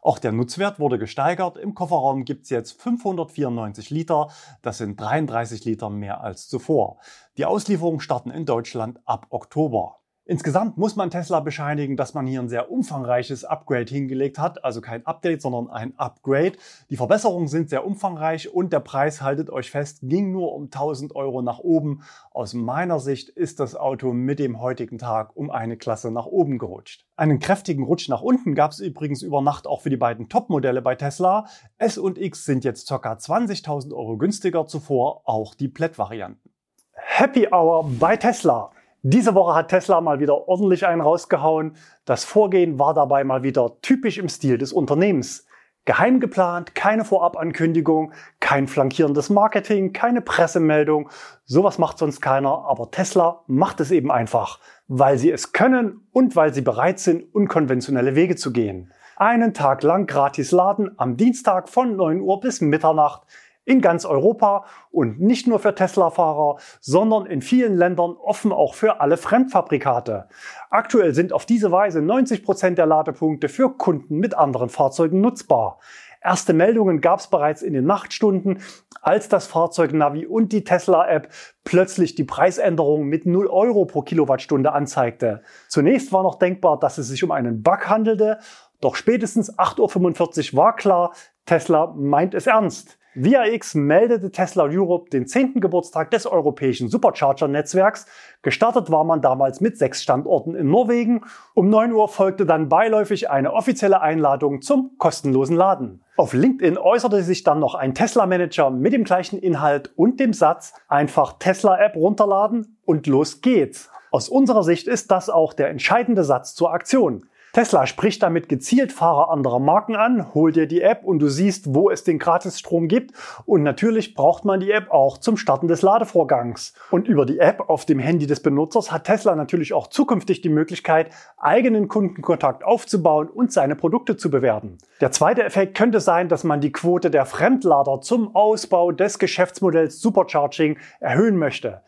Auch 0.00 0.20
der 0.20 0.30
Nutzwert 0.30 0.78
wurde 0.78 0.98
gesteigert. 0.98 1.56
Im 1.56 1.74
Kofferraum 1.74 2.24
gibt 2.24 2.44
es 2.44 2.50
jetzt 2.50 2.80
594 2.80 3.90
Liter. 3.90 4.28
Das 4.62 4.78
sind 4.78 5.00
33 5.00 5.64
Liter 5.64 5.90
mehr 5.90 6.20
als 6.20 6.46
zuvor. 6.46 6.98
Die 7.36 7.44
Auslieferungen 7.44 7.98
starten 7.98 8.30
in 8.30 8.46
Deutschland 8.46 9.00
ab 9.04 9.26
Oktober. 9.30 9.98
Insgesamt 10.28 10.76
muss 10.76 10.96
man 10.96 11.10
Tesla 11.10 11.38
bescheinigen, 11.38 11.96
dass 11.96 12.12
man 12.12 12.26
hier 12.26 12.40
ein 12.40 12.48
sehr 12.48 12.68
umfangreiches 12.68 13.44
Upgrade 13.44 13.88
hingelegt 13.88 14.40
hat. 14.40 14.64
Also 14.64 14.80
kein 14.80 15.06
Update, 15.06 15.40
sondern 15.40 15.70
ein 15.70 15.96
Upgrade. 15.98 16.54
Die 16.90 16.96
Verbesserungen 16.96 17.46
sind 17.46 17.70
sehr 17.70 17.86
umfangreich 17.86 18.52
und 18.52 18.72
der 18.72 18.80
Preis, 18.80 19.22
haltet 19.22 19.50
euch 19.50 19.70
fest, 19.70 20.00
ging 20.02 20.32
nur 20.32 20.52
um 20.52 20.64
1000 20.64 21.14
Euro 21.14 21.42
nach 21.42 21.60
oben. 21.60 22.02
Aus 22.32 22.54
meiner 22.54 22.98
Sicht 22.98 23.28
ist 23.28 23.60
das 23.60 23.76
Auto 23.76 24.12
mit 24.12 24.40
dem 24.40 24.60
heutigen 24.60 24.98
Tag 24.98 25.36
um 25.36 25.48
eine 25.52 25.76
Klasse 25.76 26.10
nach 26.10 26.26
oben 26.26 26.58
gerutscht. 26.58 27.06
Einen 27.14 27.38
kräftigen 27.38 27.84
Rutsch 27.84 28.08
nach 28.08 28.20
unten 28.20 28.56
gab 28.56 28.72
es 28.72 28.80
übrigens 28.80 29.22
über 29.22 29.42
Nacht 29.42 29.68
auch 29.68 29.82
für 29.82 29.90
die 29.90 29.96
beiden 29.96 30.28
Top-Modelle 30.28 30.82
bei 30.82 30.96
Tesla. 30.96 31.46
S 31.78 31.98
und 31.98 32.18
X 32.18 32.44
sind 32.44 32.64
jetzt 32.64 32.88
ca. 32.88 32.96
20.000 32.96 33.94
Euro 33.94 34.16
günstiger, 34.16 34.66
zuvor 34.66 35.22
auch 35.24 35.54
die 35.54 35.68
Plätt-Varianten. 35.68 36.50
Happy 36.94 37.46
Hour 37.52 37.88
bei 38.00 38.16
Tesla. 38.16 38.72
Diese 39.08 39.36
Woche 39.36 39.54
hat 39.54 39.68
Tesla 39.68 40.00
mal 40.00 40.18
wieder 40.18 40.48
ordentlich 40.48 40.84
einen 40.84 41.00
rausgehauen. 41.00 41.76
Das 42.06 42.24
Vorgehen 42.24 42.80
war 42.80 42.92
dabei 42.92 43.22
mal 43.22 43.44
wieder 43.44 43.80
typisch 43.80 44.18
im 44.18 44.28
Stil 44.28 44.58
des 44.58 44.72
Unternehmens. 44.72 45.46
Geheim 45.84 46.18
geplant, 46.18 46.74
keine 46.74 47.04
Vorabankündigung, 47.04 48.12
kein 48.40 48.66
flankierendes 48.66 49.30
Marketing, 49.30 49.92
keine 49.92 50.22
Pressemeldung. 50.22 51.08
Sowas 51.44 51.78
macht 51.78 51.98
sonst 51.98 52.20
keiner, 52.20 52.64
aber 52.66 52.90
Tesla 52.90 53.44
macht 53.46 53.78
es 53.78 53.92
eben 53.92 54.10
einfach, 54.10 54.58
weil 54.88 55.18
sie 55.18 55.30
es 55.30 55.52
können 55.52 56.08
und 56.10 56.34
weil 56.34 56.52
sie 56.52 56.62
bereit 56.62 56.98
sind, 56.98 57.32
unkonventionelle 57.32 58.16
Wege 58.16 58.34
zu 58.34 58.52
gehen. 58.52 58.92
Einen 59.14 59.54
Tag 59.54 59.84
lang 59.84 60.08
gratis 60.08 60.50
laden 60.50 60.90
am 60.96 61.16
Dienstag 61.16 61.68
von 61.68 61.94
9 61.94 62.20
Uhr 62.20 62.40
bis 62.40 62.60
Mitternacht 62.60 63.22
in 63.66 63.82
ganz 63.82 64.06
Europa 64.06 64.64
und 64.90 65.20
nicht 65.20 65.46
nur 65.46 65.58
für 65.58 65.74
Tesla-Fahrer, 65.74 66.56
sondern 66.80 67.26
in 67.26 67.42
vielen 67.42 67.76
Ländern 67.76 68.12
offen 68.12 68.52
auch 68.52 68.74
für 68.74 69.00
alle 69.00 69.18
Fremdfabrikate. 69.18 70.28
Aktuell 70.70 71.14
sind 71.14 71.32
auf 71.34 71.44
diese 71.44 71.70
Weise 71.72 72.00
90 72.00 72.44
Prozent 72.44 72.78
der 72.78 72.86
Ladepunkte 72.86 73.48
für 73.48 73.76
Kunden 73.76 74.16
mit 74.18 74.34
anderen 74.34 74.70
Fahrzeugen 74.70 75.20
nutzbar. 75.20 75.80
Erste 76.22 76.54
Meldungen 76.54 77.00
gab 77.00 77.20
es 77.20 77.26
bereits 77.26 77.62
in 77.62 77.72
den 77.72 77.84
Nachtstunden, 77.84 78.60
als 79.02 79.28
das 79.28 79.46
Fahrzeugnavi 79.46 80.26
und 80.26 80.52
die 80.52 80.64
Tesla-App 80.64 81.28
plötzlich 81.64 82.14
die 82.14 82.24
Preisänderung 82.24 83.04
mit 83.04 83.26
0 83.26 83.46
Euro 83.48 83.84
pro 83.84 84.02
Kilowattstunde 84.02 84.72
anzeigte. 84.72 85.42
Zunächst 85.68 86.12
war 86.12 86.22
noch 86.22 86.36
denkbar, 86.36 86.78
dass 86.78 86.98
es 86.98 87.08
sich 87.08 87.22
um 87.22 87.30
einen 87.30 87.62
Bug 87.62 87.88
handelte, 87.88 88.38
doch 88.80 88.96
spätestens 88.96 89.56
8.45 89.56 90.52
Uhr 90.52 90.58
war 90.58 90.76
klar, 90.76 91.12
Tesla 91.46 91.94
meint 91.96 92.34
es 92.34 92.46
ernst. 92.46 92.98
VIA-X 93.18 93.74
meldete 93.76 94.30
Tesla 94.30 94.64
Europe 94.64 95.08
den 95.08 95.26
10. 95.26 95.54
Geburtstag 95.54 96.10
des 96.10 96.26
europäischen 96.26 96.88
Supercharger-Netzwerks. 96.88 98.04
Gestartet 98.42 98.90
war 98.90 99.04
man 99.04 99.22
damals 99.22 99.62
mit 99.62 99.78
sechs 99.78 100.02
Standorten 100.02 100.54
in 100.54 100.68
Norwegen. 100.68 101.24
Um 101.54 101.70
9 101.70 101.92
Uhr 101.92 102.08
folgte 102.08 102.44
dann 102.44 102.68
beiläufig 102.68 103.30
eine 103.30 103.54
offizielle 103.54 104.02
Einladung 104.02 104.60
zum 104.60 104.98
kostenlosen 104.98 105.56
Laden. 105.56 106.04
Auf 106.18 106.34
LinkedIn 106.34 106.76
äußerte 106.76 107.22
sich 107.22 107.42
dann 107.42 107.58
noch 107.58 107.74
ein 107.74 107.94
Tesla-Manager 107.94 108.68
mit 108.68 108.92
dem 108.92 109.04
gleichen 109.04 109.38
Inhalt 109.38 109.92
und 109.96 110.20
dem 110.20 110.34
Satz, 110.34 110.74
einfach 110.86 111.38
Tesla-App 111.38 111.96
runterladen 111.96 112.76
und 112.84 113.06
los 113.06 113.40
geht's. 113.40 113.88
Aus 114.10 114.28
unserer 114.28 114.62
Sicht 114.62 114.88
ist 114.88 115.10
das 115.10 115.30
auch 115.30 115.54
der 115.54 115.70
entscheidende 115.70 116.22
Satz 116.22 116.54
zur 116.54 116.70
Aktion. 116.70 117.26
Tesla 117.56 117.86
spricht 117.86 118.22
damit 118.22 118.50
gezielt 118.50 118.92
Fahrer 118.92 119.30
anderer 119.30 119.60
Marken 119.60 119.96
an, 119.96 120.34
hol 120.34 120.52
dir 120.52 120.66
die 120.66 120.82
App 120.82 121.04
und 121.04 121.20
du 121.20 121.28
siehst, 121.28 121.74
wo 121.74 121.88
es 121.88 122.04
den 122.04 122.18
Gratisstrom 122.18 122.86
gibt. 122.86 123.12
Und 123.46 123.62
natürlich 123.62 124.12
braucht 124.12 124.44
man 124.44 124.60
die 124.60 124.70
App 124.70 124.90
auch 124.90 125.16
zum 125.16 125.38
Starten 125.38 125.66
des 125.66 125.80
Ladevorgangs. 125.80 126.74
Und 126.90 127.08
über 127.08 127.24
die 127.24 127.38
App 127.38 127.70
auf 127.70 127.86
dem 127.86 127.98
Handy 127.98 128.26
des 128.26 128.40
Benutzers 128.40 128.92
hat 128.92 129.04
Tesla 129.04 129.34
natürlich 129.34 129.72
auch 129.72 129.86
zukünftig 129.86 130.42
die 130.42 130.50
Möglichkeit, 130.50 131.08
eigenen 131.38 131.88
Kundenkontakt 131.88 132.62
aufzubauen 132.62 133.30
und 133.30 133.50
seine 133.50 133.74
Produkte 133.74 134.18
zu 134.18 134.30
bewerten. 134.30 134.76
Der 135.00 135.12
zweite 135.12 135.42
Effekt 135.42 135.78
könnte 135.78 136.00
sein, 136.00 136.28
dass 136.28 136.44
man 136.44 136.60
die 136.60 136.72
Quote 136.72 137.10
der 137.10 137.24
Fremdlader 137.24 138.02
zum 138.02 138.36
Ausbau 138.36 138.92
des 138.92 139.18
Geschäftsmodells 139.18 140.02
Supercharging 140.02 140.76
erhöhen 141.00 141.38
möchte. 141.38 141.80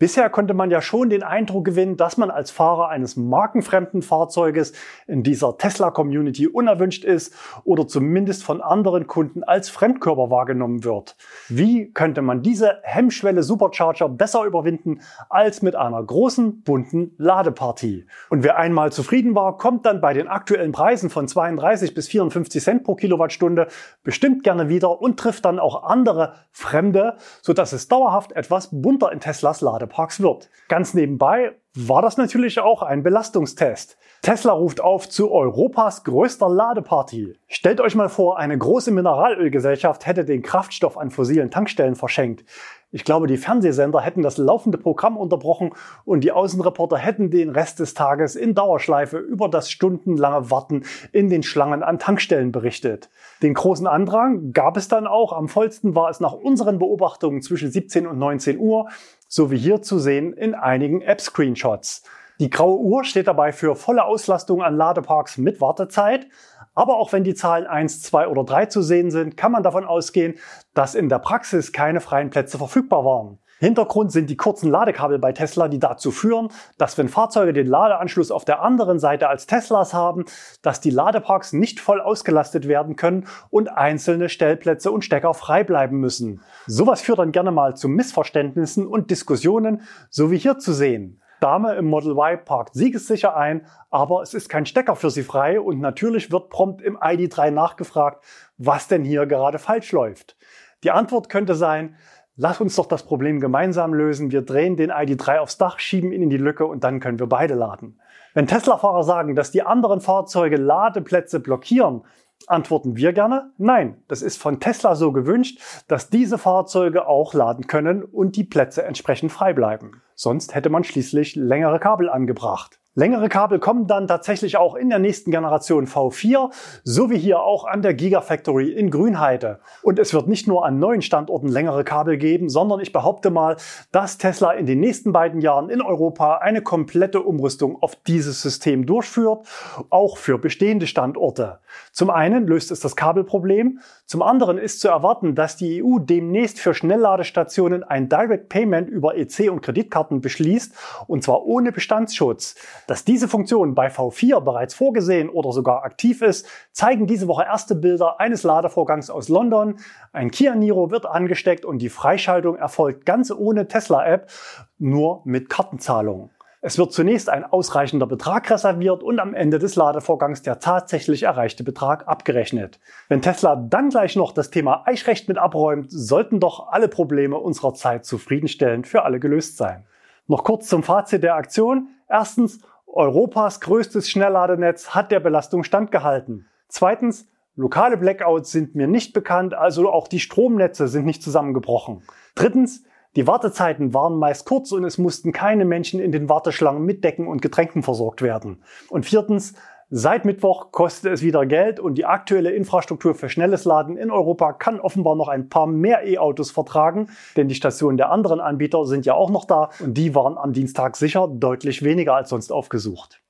Bisher 0.00 0.28
konnte 0.28 0.54
man 0.54 0.72
ja 0.72 0.82
schon 0.82 1.08
den 1.08 1.22
Eindruck 1.22 1.64
gewinnen, 1.64 1.96
dass 1.96 2.16
man 2.16 2.28
als 2.28 2.50
Fahrer 2.50 2.88
eines 2.88 3.14
markenfremden 3.14 4.02
Fahrzeuges 4.02 4.72
in 5.06 5.22
dieser 5.22 5.56
Tesla-Community 5.56 6.48
unerwünscht 6.48 7.04
ist 7.04 7.32
oder 7.62 7.86
zumindest 7.86 8.42
von 8.42 8.60
anderen 8.60 9.06
Kunden 9.06 9.44
als 9.44 9.68
Fremdkörper 9.68 10.30
wahrgenommen 10.30 10.82
wird. 10.82 11.16
Wie 11.48 11.92
könnte 11.92 12.22
man 12.22 12.42
diese 12.42 12.80
Hemmschwelle 12.82 13.44
Supercharger 13.44 14.08
besser 14.08 14.42
überwinden 14.42 15.00
als 15.30 15.62
mit 15.62 15.76
einer 15.76 16.02
großen, 16.02 16.62
bunten 16.62 17.14
Ladepartie? 17.16 18.08
Und 18.30 18.42
wer 18.42 18.58
einmal 18.58 18.90
zufrieden 18.90 19.36
war, 19.36 19.58
kommt 19.58 19.86
dann 19.86 20.00
bei 20.00 20.12
den 20.12 20.26
aktuellen 20.26 20.72
Preisen 20.72 21.08
von 21.08 21.28
32 21.28 21.94
bis 21.94 22.08
54 22.08 22.60
Cent 22.60 22.82
pro 22.82 22.96
Kilowattstunde 22.96 23.68
bestimmt 24.02 24.42
gerne 24.42 24.68
wieder 24.68 25.00
und 25.00 25.20
trifft 25.20 25.44
dann 25.44 25.60
auch 25.60 25.84
andere 25.84 26.34
Fremde, 26.50 27.14
sodass 27.42 27.72
es 27.72 27.86
dauerhaft 27.86 28.32
etwas 28.32 28.70
bunter 28.72 29.12
in 29.12 29.20
Teslas 29.20 29.60
Lade 29.60 29.83
Ladeparks 29.84 30.20
wird. 30.20 30.50
Ganz 30.68 30.94
nebenbei 30.94 31.52
war 31.74 32.02
das 32.02 32.16
natürlich 32.16 32.60
auch 32.60 32.82
ein 32.82 33.02
Belastungstest. 33.02 33.98
Tesla 34.22 34.52
ruft 34.52 34.80
auf 34.80 35.08
zu 35.08 35.30
Europas 35.30 36.04
größter 36.04 36.48
Ladeparty. 36.48 37.36
Stellt 37.48 37.80
euch 37.80 37.94
mal 37.94 38.08
vor, 38.08 38.38
eine 38.38 38.56
große 38.56 38.90
Mineralölgesellschaft 38.90 40.06
hätte 40.06 40.24
den 40.24 40.40
Kraftstoff 40.40 40.96
an 40.96 41.10
fossilen 41.10 41.50
Tankstellen 41.50 41.96
verschenkt. 41.96 42.44
Ich 42.90 43.04
glaube, 43.04 43.26
die 43.26 43.36
Fernsehsender 43.36 44.00
hätten 44.00 44.22
das 44.22 44.38
laufende 44.38 44.78
Programm 44.78 45.16
unterbrochen 45.16 45.72
und 46.04 46.22
die 46.22 46.30
Außenreporter 46.30 46.96
hätten 46.96 47.28
den 47.28 47.50
Rest 47.50 47.80
des 47.80 47.92
Tages 47.94 48.36
in 48.36 48.54
Dauerschleife 48.54 49.18
über 49.18 49.48
das 49.48 49.68
stundenlange 49.68 50.48
Warten 50.52 50.84
in 51.10 51.28
den 51.28 51.42
Schlangen 51.42 51.82
an 51.82 51.98
Tankstellen 51.98 52.52
berichtet. 52.52 53.10
Den 53.42 53.52
großen 53.52 53.88
Andrang 53.88 54.52
gab 54.52 54.76
es 54.76 54.86
dann 54.86 55.08
auch. 55.08 55.32
Am 55.32 55.48
vollsten 55.48 55.96
war 55.96 56.08
es 56.08 56.20
nach 56.20 56.34
unseren 56.34 56.78
Beobachtungen 56.78 57.42
zwischen 57.42 57.68
17 57.68 58.06
und 58.06 58.16
19 58.16 58.60
Uhr, 58.60 58.88
so 59.34 59.50
wie 59.50 59.58
hier 59.58 59.82
zu 59.82 59.98
sehen 59.98 60.32
in 60.32 60.54
einigen 60.54 61.00
App-Screenshots. 61.00 62.04
Die 62.38 62.50
graue 62.50 62.78
Uhr 62.78 63.02
steht 63.02 63.26
dabei 63.26 63.50
für 63.50 63.74
volle 63.74 64.04
Auslastung 64.04 64.62
an 64.62 64.76
Ladeparks 64.76 65.38
mit 65.38 65.60
Wartezeit. 65.60 66.28
Aber 66.72 66.98
auch 66.98 67.12
wenn 67.12 67.24
die 67.24 67.34
Zahlen 67.34 67.66
1, 67.66 68.02
2 68.02 68.28
oder 68.28 68.44
3 68.44 68.66
zu 68.66 68.80
sehen 68.80 69.10
sind, 69.10 69.36
kann 69.36 69.50
man 69.50 69.64
davon 69.64 69.84
ausgehen, 69.84 70.34
dass 70.72 70.94
in 70.94 71.08
der 71.08 71.18
Praxis 71.18 71.72
keine 71.72 72.00
freien 72.00 72.30
Plätze 72.30 72.58
verfügbar 72.58 73.04
waren. 73.04 73.40
Hintergrund 73.64 74.12
sind 74.12 74.30
die 74.30 74.36
kurzen 74.36 74.70
Ladekabel 74.70 75.18
bei 75.18 75.32
Tesla, 75.32 75.68
die 75.68 75.78
dazu 75.78 76.10
führen, 76.10 76.48
dass 76.78 76.98
wenn 76.98 77.08
Fahrzeuge 77.08 77.52
den 77.52 77.66
Ladeanschluss 77.66 78.30
auf 78.30 78.44
der 78.44 78.62
anderen 78.62 78.98
Seite 78.98 79.28
als 79.28 79.46
Teslas 79.46 79.94
haben, 79.94 80.24
dass 80.62 80.80
die 80.80 80.90
Ladeparks 80.90 81.52
nicht 81.52 81.80
voll 81.80 82.00
ausgelastet 82.00 82.68
werden 82.68 82.96
können 82.96 83.26
und 83.50 83.68
einzelne 83.68 84.28
Stellplätze 84.28 84.92
und 84.92 85.04
Stecker 85.04 85.34
frei 85.34 85.64
bleiben 85.64 85.98
müssen. 85.98 86.42
Sowas 86.66 87.00
führt 87.00 87.18
dann 87.18 87.32
gerne 87.32 87.50
mal 87.50 87.74
zu 87.74 87.88
Missverständnissen 87.88 88.86
und 88.86 89.10
Diskussionen, 89.10 89.82
so 90.10 90.30
wie 90.30 90.38
hier 90.38 90.58
zu 90.58 90.72
sehen. 90.72 91.20
Dame 91.40 91.74
im 91.74 91.86
Model 91.86 92.12
Y 92.12 92.44
parkt 92.44 92.74
siegessicher 92.74 93.36
ein, 93.36 93.66
aber 93.90 94.22
es 94.22 94.34
ist 94.34 94.48
kein 94.48 94.66
Stecker 94.66 94.96
für 94.96 95.10
sie 95.10 95.22
frei 95.22 95.60
und 95.60 95.80
natürlich 95.80 96.30
wird 96.32 96.48
prompt 96.48 96.80
im 96.80 96.96
ID3 96.96 97.50
nachgefragt, 97.50 98.24
was 98.56 98.88
denn 98.88 99.04
hier 99.04 99.26
gerade 99.26 99.58
falsch 99.58 99.92
läuft. 99.92 100.36
Die 100.84 100.90
Antwort 100.90 101.30
könnte 101.30 101.54
sein, 101.54 101.96
lass 102.36 102.60
uns 102.60 102.76
doch 102.76 102.86
das 102.86 103.04
Problem 103.04 103.40
gemeinsam 103.40 103.94
lösen, 103.94 104.30
wir 104.30 104.42
drehen 104.42 104.76
den 104.76 104.90
ID3 104.90 105.38
aufs 105.38 105.58
Dach, 105.58 105.78
schieben 105.78 106.12
ihn 106.12 106.22
in 106.22 106.30
die 106.30 106.36
Lücke 106.36 106.66
und 106.66 106.84
dann 106.84 107.00
können 107.00 107.18
wir 107.18 107.28
beide 107.28 107.54
laden. 107.54 108.00
Wenn 108.34 108.46
Tesla-Fahrer 108.46 109.04
sagen, 109.04 109.36
dass 109.36 109.50
die 109.50 109.62
anderen 109.62 110.00
Fahrzeuge 110.00 110.56
Ladeplätze 110.56 111.40
blockieren, 111.40 112.02
antworten 112.46 112.96
wir 112.96 113.12
gerne, 113.12 113.52
nein, 113.58 114.02
das 114.08 114.22
ist 114.22 114.40
von 114.40 114.60
Tesla 114.60 114.96
so 114.96 115.12
gewünscht, 115.12 115.60
dass 115.88 116.10
diese 116.10 116.38
Fahrzeuge 116.38 117.06
auch 117.06 117.32
laden 117.32 117.66
können 117.66 118.02
und 118.02 118.36
die 118.36 118.44
Plätze 118.44 118.84
entsprechend 118.84 119.32
frei 119.32 119.52
bleiben. 119.52 120.02
Sonst 120.14 120.54
hätte 120.54 120.70
man 120.70 120.84
schließlich 120.84 121.36
längere 121.36 121.78
Kabel 121.78 122.10
angebracht. 122.10 122.80
Längere 122.96 123.28
Kabel 123.28 123.58
kommen 123.58 123.88
dann 123.88 124.06
tatsächlich 124.06 124.56
auch 124.56 124.76
in 124.76 124.88
der 124.88 125.00
nächsten 125.00 125.32
Generation 125.32 125.88
V4, 125.88 126.52
so 126.84 127.10
wie 127.10 127.18
hier 127.18 127.40
auch 127.40 127.64
an 127.64 127.82
der 127.82 127.92
Gigafactory 127.92 128.70
in 128.70 128.88
Grünheide. 128.88 129.58
Und 129.82 129.98
es 129.98 130.14
wird 130.14 130.28
nicht 130.28 130.46
nur 130.46 130.64
an 130.64 130.78
neuen 130.78 131.02
Standorten 131.02 131.48
längere 131.48 131.82
Kabel 131.82 132.18
geben, 132.18 132.48
sondern 132.48 132.78
ich 132.78 132.92
behaupte 132.92 133.30
mal, 133.30 133.56
dass 133.90 134.16
Tesla 134.16 134.52
in 134.52 134.66
den 134.66 134.78
nächsten 134.78 135.12
beiden 135.12 135.40
Jahren 135.40 135.70
in 135.70 135.82
Europa 135.82 136.36
eine 136.36 136.62
komplette 136.62 137.20
Umrüstung 137.20 137.82
auf 137.82 137.96
dieses 137.96 138.40
System 138.40 138.86
durchführt, 138.86 139.44
auch 139.90 140.16
für 140.16 140.38
bestehende 140.38 140.86
Standorte. 140.86 141.58
Zum 141.92 142.10
einen 142.10 142.46
löst 142.46 142.70
es 142.70 142.80
das 142.80 142.96
Kabelproblem, 142.96 143.80
zum 144.06 144.22
anderen 144.22 144.58
ist 144.58 144.80
zu 144.80 144.88
erwarten, 144.88 145.34
dass 145.34 145.56
die 145.56 145.82
EU 145.82 145.98
demnächst 145.98 146.60
für 146.60 146.74
Schnellladestationen 146.74 147.84
ein 147.84 148.08
Direct 148.08 148.48
Payment 148.48 148.88
über 148.88 149.16
EC 149.16 149.50
und 149.50 149.62
Kreditkarten 149.62 150.20
beschließt, 150.20 150.74
und 151.06 151.22
zwar 151.24 151.44
ohne 151.44 151.72
Bestandsschutz. 151.72 152.56
Dass 152.86 153.04
diese 153.04 153.28
Funktion 153.28 153.74
bei 153.74 153.88
V4 153.88 154.40
bereits 154.40 154.74
vorgesehen 154.74 155.28
oder 155.28 155.52
sogar 155.52 155.84
aktiv 155.84 156.20
ist, 156.20 156.46
zeigen 156.72 157.06
diese 157.06 157.28
Woche 157.28 157.44
erste 157.44 157.74
Bilder 157.74 158.20
eines 158.20 158.42
Ladevorgangs 158.42 159.08
aus 159.08 159.28
London. 159.28 159.76
Ein 160.12 160.30
Kia 160.30 160.54
Niro 160.54 160.90
wird 160.90 161.06
angesteckt 161.06 161.64
und 161.64 161.78
die 161.78 161.88
Freischaltung 161.88 162.56
erfolgt 162.56 163.06
ganz 163.06 163.30
ohne 163.30 163.68
Tesla-App, 163.68 164.30
nur 164.78 165.22
mit 165.24 165.48
Kartenzahlung. 165.48 166.30
Es 166.66 166.78
wird 166.78 166.94
zunächst 166.94 167.28
ein 167.28 167.44
ausreichender 167.44 168.06
Betrag 168.06 168.50
reserviert 168.50 169.02
und 169.02 169.20
am 169.20 169.34
Ende 169.34 169.58
des 169.58 169.76
Ladevorgangs 169.76 170.40
der 170.40 170.60
tatsächlich 170.60 171.24
erreichte 171.24 171.62
Betrag 171.62 172.08
abgerechnet. 172.08 172.80
Wenn 173.10 173.20
Tesla 173.20 173.54
dann 173.54 173.90
gleich 173.90 174.16
noch 174.16 174.32
das 174.32 174.48
Thema 174.48 174.82
Eichrecht 174.86 175.28
mit 175.28 175.36
abräumt, 175.36 175.88
sollten 175.90 176.40
doch 176.40 176.68
alle 176.68 176.88
Probleme 176.88 177.36
unserer 177.36 177.74
Zeit 177.74 178.06
zufriedenstellend 178.06 178.86
für 178.86 179.02
alle 179.02 179.20
gelöst 179.20 179.58
sein. 179.58 179.84
Noch 180.26 180.42
kurz 180.42 180.66
zum 180.66 180.82
Fazit 180.82 181.22
der 181.22 181.34
Aktion. 181.34 181.88
Erstens, 182.08 182.60
Europas 182.86 183.60
größtes 183.60 184.08
Schnellladenetz 184.08 184.94
hat 184.94 185.12
der 185.12 185.20
Belastung 185.20 185.64
standgehalten. 185.64 186.46
Zweitens, 186.68 187.28
lokale 187.56 187.98
Blackouts 187.98 188.52
sind 188.52 188.74
mir 188.74 188.86
nicht 188.86 189.12
bekannt, 189.12 189.52
also 189.52 189.92
auch 189.92 190.08
die 190.08 190.18
Stromnetze 190.18 190.88
sind 190.88 191.04
nicht 191.04 191.22
zusammengebrochen. 191.22 192.04
Drittens, 192.34 192.84
die 193.16 193.26
Wartezeiten 193.26 193.94
waren 193.94 194.18
meist 194.18 194.46
kurz 194.46 194.72
und 194.72 194.84
es 194.84 194.98
mussten 194.98 195.32
keine 195.32 195.64
Menschen 195.64 196.00
in 196.00 196.12
den 196.12 196.28
Warteschlangen 196.28 196.84
mit 196.84 197.04
Decken 197.04 197.28
und 197.28 197.42
Getränken 197.42 197.82
versorgt 197.82 198.22
werden. 198.22 198.62
Und 198.90 199.06
viertens, 199.06 199.54
Seit 199.90 200.24
Mittwoch 200.24 200.72
kostet 200.72 201.12
es 201.12 201.22
wieder 201.22 201.46
Geld 201.46 201.78
und 201.78 201.96
die 201.96 202.06
aktuelle 202.06 202.50
Infrastruktur 202.50 203.14
für 203.14 203.28
schnelles 203.28 203.64
Laden 203.64 203.96
in 203.96 204.10
Europa 204.10 204.52
kann 204.52 204.80
offenbar 204.80 205.14
noch 205.14 205.28
ein 205.28 205.48
paar 205.48 205.66
mehr 205.66 206.04
E-Autos 206.04 206.50
vertragen, 206.50 207.10
denn 207.36 207.48
die 207.48 207.54
Stationen 207.54 207.96
der 207.98 208.10
anderen 208.10 208.40
Anbieter 208.40 208.86
sind 208.86 209.06
ja 209.06 209.14
auch 209.14 209.30
noch 209.30 209.44
da 209.44 209.70
und 209.80 209.94
die 209.94 210.14
waren 210.14 210.38
am 210.38 210.52
Dienstag 210.52 210.96
sicher 210.96 211.28
deutlich 211.28 211.84
weniger 211.84 212.14
als 212.14 212.30
sonst 212.30 212.50
aufgesucht. 212.50 213.20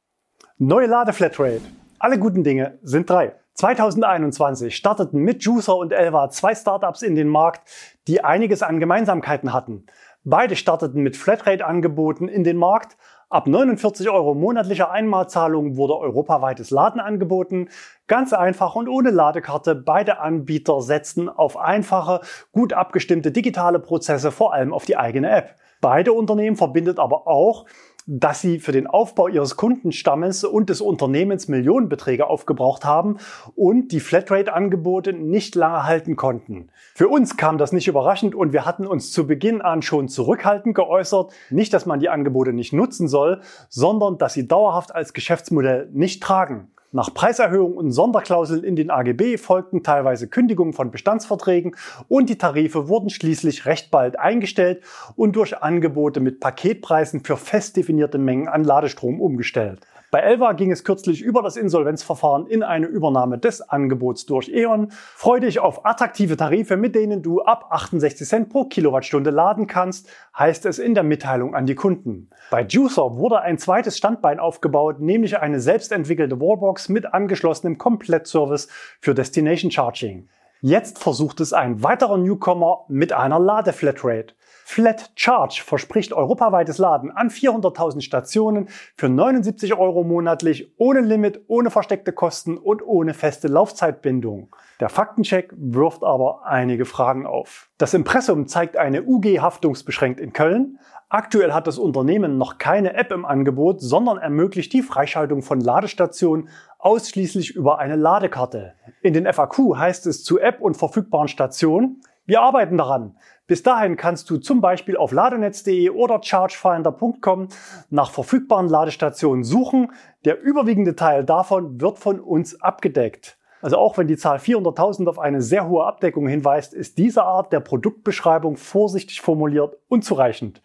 Neue 0.57 0.87
Ladeflatrate. 0.87 1.61
Alle 1.99 2.19
guten 2.19 2.45
Dinge 2.45 2.79
sind 2.83 3.11
drei. 3.11 3.35
2021 3.55 4.75
starteten 4.75 5.21
mit 5.21 5.43
Juicer 5.45 5.77
und 5.77 5.93
Elva 5.93 6.29
zwei 6.31 6.55
Startups 6.55 7.03
in 7.03 7.15
den 7.15 7.29
Markt, 7.29 7.69
die 8.09 8.25
einiges 8.25 8.63
an 8.63 8.81
Gemeinsamkeiten 8.81 9.53
hatten. 9.53 9.87
Beide 10.25 10.57
starteten 10.57 11.03
mit 11.03 11.17
Flatrate-Angeboten 11.17 12.29
in 12.29 12.45
den 12.45 12.57
Markt, 12.57 12.97
Ab 13.35 13.49
49 13.49 14.11
Euro 14.11 14.33
monatlicher 14.35 14.93
Einmalzahlung 14.93 15.77
wurde 15.77 15.99
europaweites 15.99 16.71
Laden 16.71 17.01
angeboten. 17.01 17.69
Ganz 18.07 18.33
einfach 18.33 18.77
und 18.77 18.89
ohne 18.89 19.11
Ladekarte. 19.11 19.75
Beide 19.75 20.21
Anbieter 20.21 20.81
setzten 20.83 21.29
auf 21.29 21.57
einfache, 21.57 22.21
gut 22.53 22.73
abgestimmte 22.73 23.33
digitale 23.33 23.81
Prozesse, 23.81 24.31
vor 24.31 24.53
allem 24.53 24.73
auf 24.73 24.85
die 24.85 24.97
eigene 24.97 25.31
App. 25.31 25.57
Beide 25.81 26.13
Unternehmen 26.13 26.55
verbindet 26.57 27.01
aber 27.01 27.27
auch 27.27 27.67
dass 28.07 28.41
sie 28.41 28.59
für 28.59 28.73
den 28.73 28.87
Aufbau 28.87 29.29
ihres 29.29 29.57
Kundenstammes 29.57 30.45
und 30.45 30.69
des 30.69 30.81
Unternehmens 30.81 31.49
Millionenbeträge 31.49 32.27
aufgebraucht 32.27 32.85
haben 32.85 33.17
und 33.55 33.93
die 33.93 34.01
Flatrate-Angebote 34.01 35.13
nicht 35.15 35.55
lange 35.55 35.85
halten 35.85 36.17
konnten. 36.17 36.69
Für 36.95 37.09
uns 37.09 37.37
kam 37.37 37.57
das 37.57 37.73
nicht 37.73 37.89
überraschend 37.89 38.35
und 38.35 38.53
wir 38.53 38.67
hatten 38.67 38.87
uns 38.87 39.11
zu 39.11 39.27
Beginn 39.27 39.63
an 39.63 39.83
schon 39.83 40.09
zurückhaltend 40.09 40.75
geäußert. 40.75 41.33
Nicht, 41.51 41.73
dass 41.73 41.87
man 41.87 42.01
die 42.01 42.11
Angebote 42.11 42.53
nicht 42.53 42.73
nutzen 42.73 43.09
soll, 43.09 43.41
sondern 43.69 44.19
dass 44.19 44.35
sie 44.35 44.47
dauerhaft 44.47 44.95
als 44.95 45.15
Geschäftsmodell 45.15 45.89
nicht 45.93 46.23
tragen. 46.23 46.69
Nach 46.95 47.13
Preiserhöhungen 47.13 47.77
und 47.77 47.91
Sonderklauseln 47.91 48.63
in 48.63 48.77
den 48.77 48.89
AGB 48.89 49.37
folgten 49.37 49.83
teilweise 49.83 50.29
Kündigungen 50.29 50.73
von 50.75 50.93
Bestandsverträgen 50.93 51.75
und 52.07 52.31
die 52.31 52.39
Tarife 52.39 52.87
wurden 52.87 53.11
schließlich 53.11 53.67
recht 53.67 53.91
bald 53.91 54.17
eingestellt 54.17 54.81
und 55.17 55.35
durch 55.35 55.61
Angebote 55.61 56.21
mit 56.21 56.39
Paketpreisen 56.39 57.25
für 57.25 57.37
fest 57.37 57.77
definierte 57.77 58.19
Mengen 58.19 58.47
an 58.47 58.63
Ladestrom 58.63 59.21
umgestellt. 59.21 59.81
Bei 60.15 60.21
Elva 60.21 60.53
ging 60.53 60.71
es 60.71 60.85
kürzlich 60.85 61.23
über 61.23 61.43
das 61.43 61.57
Insolvenzverfahren 61.57 62.47
in 62.47 62.63
eine 62.63 62.87
Übernahme 62.87 63.37
des 63.37 63.61
Angebots 63.61 64.27
durch 64.27 64.49
E.ON. 64.49 64.93
Freu 64.93 65.41
dich 65.41 65.59
auf 65.59 65.85
attraktive 65.85 66.37
Tarife, 66.37 66.77
mit 66.77 66.95
denen 66.95 67.21
du 67.21 67.43
ab 67.43 67.67
68 67.71 68.25
Cent 68.25 68.49
pro 68.49 68.67
Kilowattstunde 68.67 69.31
laden 69.31 69.67
kannst, 69.67 70.09
heißt 70.39 70.67
es 70.67 70.79
in 70.79 70.95
der 70.95 71.03
Mitteilung 71.03 71.57
an 71.57 71.67
die 71.67 71.75
Kunden. 71.75 72.31
Bei 72.53 72.63
Juicer 72.63 73.17
wurde 73.17 73.41
ein 73.41 73.59
zweites 73.59 73.99
Standbein 73.99 74.39
aufgebaut, 74.39 75.01
nämlich 75.01 75.41
eine 75.41 75.59
selbstentwickelte 75.59 76.39
Wallbox 76.39 76.89
mit 76.89 77.13
angeschlossenem 77.13 77.77
Komplettservice 77.77 78.69
für 79.01 79.15
Destination 79.15 79.73
Charging. 79.73 80.29
Jetzt 80.61 81.01
versucht 81.01 81.41
es 81.41 81.53
ein 81.53 81.83
weiterer 81.83 82.19
Newcomer 82.19 82.85
mit 82.87 83.13
einer 83.13 83.41
Ladeflatrate. 83.41 84.35
Flat 84.67 85.13
Charge 85.15 85.63
verspricht 85.63 86.15
europaweites 86.15 86.79
Laden 86.79 87.11
an 87.11 87.29
400.000 87.29 88.01
Stationen 88.01 88.71
für 88.97 89.11
79 89.11 89.75
Euro 89.75 90.05
monatlich, 90.05 90.73
ohne 90.79 91.01
Limit, 91.01 91.43
ohne 91.49 91.71
versteckte 91.71 92.13
Kosten 92.13 92.57
und 92.57 92.83
ohne 92.83 93.13
feste 93.13 93.49
Laufzeitbindung. 93.49 94.57
Der 94.81 94.89
Faktencheck 94.89 95.53
wirft 95.55 96.03
aber 96.03 96.47
einige 96.47 96.87
Fragen 96.87 97.27
auf. 97.27 97.69
Das 97.77 97.93
Impressum 97.93 98.47
zeigt 98.47 98.79
eine 98.79 99.05
UG 99.05 99.41
haftungsbeschränkt 99.41 100.19
in 100.19 100.33
Köln. 100.33 100.79
Aktuell 101.11 101.53
hat 101.53 101.67
das 101.67 101.77
Unternehmen 101.77 102.39
noch 102.39 102.57
keine 102.57 102.95
App 102.95 103.13
im 103.13 103.27
Angebot, 103.27 103.83
sondern 103.83 104.17
ermöglicht 104.17 104.73
die 104.73 104.83
Freischaltung 104.83 105.43
von 105.43 105.61
Ladestationen 105.61 106.49
ausschließlich 106.79 107.55
über 107.55 107.79
eine 107.79 107.97
Ladekarte. 107.97 108.73
In 109.03 109.13
den 109.13 109.31
FAQ 109.31 109.77
heißt 109.77 110.07
es 110.07 110.25
zu 110.25 110.41
App 110.41 110.63
und 110.63 110.77
verfügbaren 110.79 111.29
Stationen, 111.29 112.01
wir 112.27 112.41
arbeiten 112.41 112.79
daran. 112.79 113.17
Bis 113.47 113.63
dahin 113.63 113.97
kannst 113.97 114.31
du 114.31 114.39
zum 114.39 114.63
Beispiel 114.63 114.97
auf 114.97 115.13
ladenetz.de 115.13 115.91
oder 115.91 116.23
chargefinder.com 116.23 117.49
nach 117.91 118.11
verfügbaren 118.11 118.69
Ladestationen 118.69 119.45
suchen. 119.45 119.93
Der 120.25 120.41
überwiegende 120.41 120.97
Teil 120.97 121.25
davon 121.25 121.79
wird 121.81 121.99
von 121.99 122.21
uns 122.21 122.61
abgedeckt. 122.63 123.37
Also 123.61 123.77
auch 123.77 123.99
wenn 123.99 124.09
die 124.09 124.17
Zahl 124.17 124.39
400.000 124.39 125.09
auf 125.09 125.19
eine 125.19 125.43
sehr 125.43 125.69
hohe 125.69 125.85
Abdeckung 125.85 126.27
hinweist, 126.27 126.73
ist 126.73 126.97
diese 126.97 127.25
Art 127.25 127.53
der 127.53 127.61
Produktbeschreibung 127.61 128.57
vorsichtig 128.57 129.21
formuliert 129.21 129.77
unzureichend. 129.89 130.63